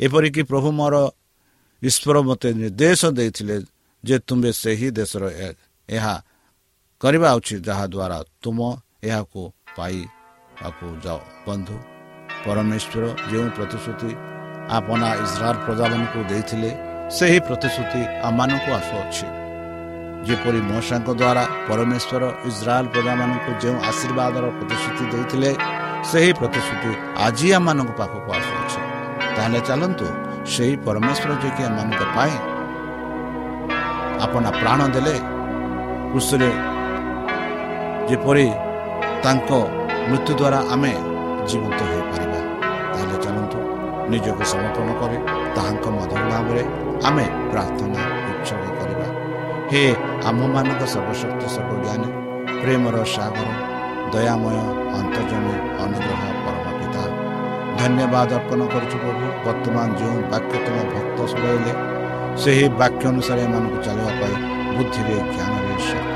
ଏପରିକି 0.00 0.42
ପ୍ରଭୁ 0.50 0.68
ମୋର 0.78 0.94
ଈଶ୍ୱର 1.82 2.16
ମୋତେ 2.28 2.48
ନିର୍ଦ୍ଦେଶ 2.60 3.00
ଦେଇଥିଲେ 3.18 3.56
ଯେ 4.04 4.16
ତୁମେ 4.26 4.50
ସେହି 4.62 4.88
ଦେଶର 4.98 5.24
ଏହା 5.88 6.14
କରିବା 7.00 7.28
ଉଚିତ 7.38 7.62
ଯାହାଦ୍ୱାରା 7.68 8.18
ତୁମ 8.42 8.58
ଏହାକୁ 9.08 9.42
ପାଇବାକୁ 10.58 10.86
ଯାଅ। 11.04 11.20
ବନ୍ଧୁ 11.46 11.76
ପରମେଶ୍ୱର 12.44 13.04
ଯେଉଁ 13.30 13.48
ପ୍ରତିଶ୍ରୁତି 13.56 14.10
ଆପଣା 14.78 15.08
ଇସ୍ରାଏଲ 15.24 15.56
ପ୍ରଜାମାନଙ୍କୁ 15.64 16.20
ଦେଇଥିଲେ 16.30 16.70
ସେହି 17.16 17.38
ପ୍ରତିଶ୍ରୁତି 17.48 18.00
ଆମମାନଙ୍କୁ 18.28 18.70
ଆସୁଅଛି। 18.80 19.26
ଯେପରି 20.26 20.60
ମଶାଙ୍କ 20.70 21.08
ଦ୍ୱାରା 21.20 21.44
ପରମେଶ୍ୱର 21.68 22.22
ଇସ୍ରାଏଲ 22.50 22.86
ପ୍ରଜାମାନଙ୍କୁ 22.94 23.50
ଯେଉଁ 23.62 23.78
ଆଶୀର୍ବାଦର 23.90 24.44
ପ୍ରତିଶ୍ରୁତି 24.58 25.04
ଦେଇଥିଲେ 25.12 25.50
ସେହି 26.10 26.30
ପ୍ରତିଶ୍ରୁତି 26.40 26.90
ଆଜି 27.26 27.48
ଆମମାନଙ୍କ 27.58 27.90
ପାଖକୁ 28.00 28.28
ଆସୁଅଛି। 28.38 28.80
ତାହେଲେ 29.36 29.60
ଚାଲନ୍ତୁ 29.68 30.06
ସେହି 30.52 30.74
ପରମେଶ୍ୱର 30.86 31.30
ଯିଏକି 31.42 31.62
ଆମମାନଙ୍କ 31.68 32.02
ପାଇଁ 32.16 32.34
ଆପଣ 34.24 34.44
ପ୍ରାଣ 34.60 34.80
ଦେଲେ 34.94 35.16
କୃଷିରେ 36.10 36.50
ଯେପରି 38.08 38.46
ତାଙ୍କ 39.24 39.50
ମୃତ୍ୟୁ 40.08 40.32
ଦ୍ୱାରା 40.40 40.58
ଆମେ 40.72 40.92
ଜୀବନ୍ତ 41.50 41.78
ହୋଇପାରିବା 41.90 42.40
ତାହେଲେ 42.92 43.16
ଚାଲନ୍ତୁ 43.24 43.58
ନିଜକୁ 44.12 44.44
ସମର୍ପଣ 44.52 44.88
କରି 45.00 45.18
ତାହାଙ୍କ 45.56 45.86
ମଧୁର 45.96 46.22
ନାମରେ 46.32 46.62
ଆମେ 47.08 47.24
ପ୍ରାର୍ଥନା 47.52 48.00
ଉତ୍ସର୍ଗ 48.30 48.66
କରିବା 48.78 49.06
ହେ 49.70 49.82
ଆମମାନଙ୍କ 50.30 50.82
ସର୍ବଶକ୍ତି 50.94 51.46
ସର୍ବଜ୍ଞାନୀ 51.54 52.08
ପ୍ରେମର 52.60 52.96
ସାଗର 53.14 53.48
ଦୟାମୟ 54.14 54.56
ଅନ୍ତର୍ଜମୀ 54.98 55.54
ଅନୁଗ୍ରହ 55.84 56.22
ପରମ 56.44 56.66
ପିତା 56.78 57.02
ଧନ୍ୟବାଦ 57.80 58.30
ଅର୍ପଣ 58.38 58.60
କରୁଛୁ 58.74 58.96
ପ୍ରଭୁ 59.02 59.26
ବର୍ତ୍ତମାନ 59.46 59.88
ଯେଉଁ 60.00 60.18
ବାକ୍ୟ 60.32 60.54
ତୁମ 60.66 60.76
ଭକ୍ତ 60.92 61.18
ଶୁଣାଇଲେ 61.32 61.72
ସେହି 62.42 62.66
ବାକ୍ୟ 62.80 63.02
ଅନୁସାରେ 63.12 63.40
ଏମାନଙ୍କୁ 63.46 63.78
ଚାଲିବା 63.86 64.12
ପାଇଁ 64.20 64.34
ବୁଦ୍ଧିରେ 64.76 65.16
ଜ୍ଞାନରେ 65.28 65.74
ଶକ୍ତିରେ 65.86 66.15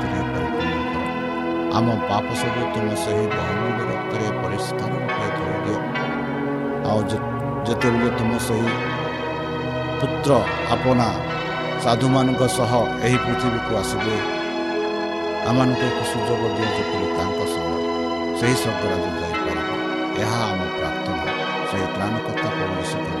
ଆମ 1.71 1.87
ପାପ 2.07 2.25
ସବୁ 2.39 2.63
ତୁମ 2.73 2.87
ସେହି 3.01 3.25
ବହୁମୂଲ୍ୟ 3.33 3.83
ରକ୍ତରେ 3.89 4.27
ପରିଷ୍କାର 4.39 4.93
ରୂପେ 5.03 5.27
ଧରି 5.35 5.59
ଦିଅ 5.65 5.79
ଆଉ 6.87 6.99
ଯେତେବେଳେ 7.67 8.09
ତୁମ 8.17 8.31
ସେହି 8.47 8.73
ପୁତ୍ର 9.99 10.31
ଆପଣା 10.75 11.07
ସାଧୁମାନଙ୍କ 11.83 12.41
ସହ 12.57 12.71
ଏହି 13.05 13.17
ପୃଥିବୀକୁ 13.25 13.71
ଆସିବେ 13.81 14.15
ଆମମାନଙ୍କୁ 15.49 15.83
ଏକ 15.89 15.99
ସୁଯୋଗ 16.11 16.41
ଦିଅ 16.57 16.69
ଯେପରି 16.75 17.07
ତାଙ୍କ 17.17 17.39
ସହ 17.53 17.65
ସେହି 18.39 18.55
ସ୍ୱର୍ଗରାଜ 18.61 19.05
ଯାଇପାରିବ 19.21 19.69
ଏହା 20.21 20.39
ଆମ 20.51 20.61
ପ୍ରାର୍ଥନା 20.77 21.25
ସେହି 21.69 21.87
ତ୍ରାଣକର୍ତ୍ତା 21.95 22.49
ପରିବେଶକ 22.57 23.20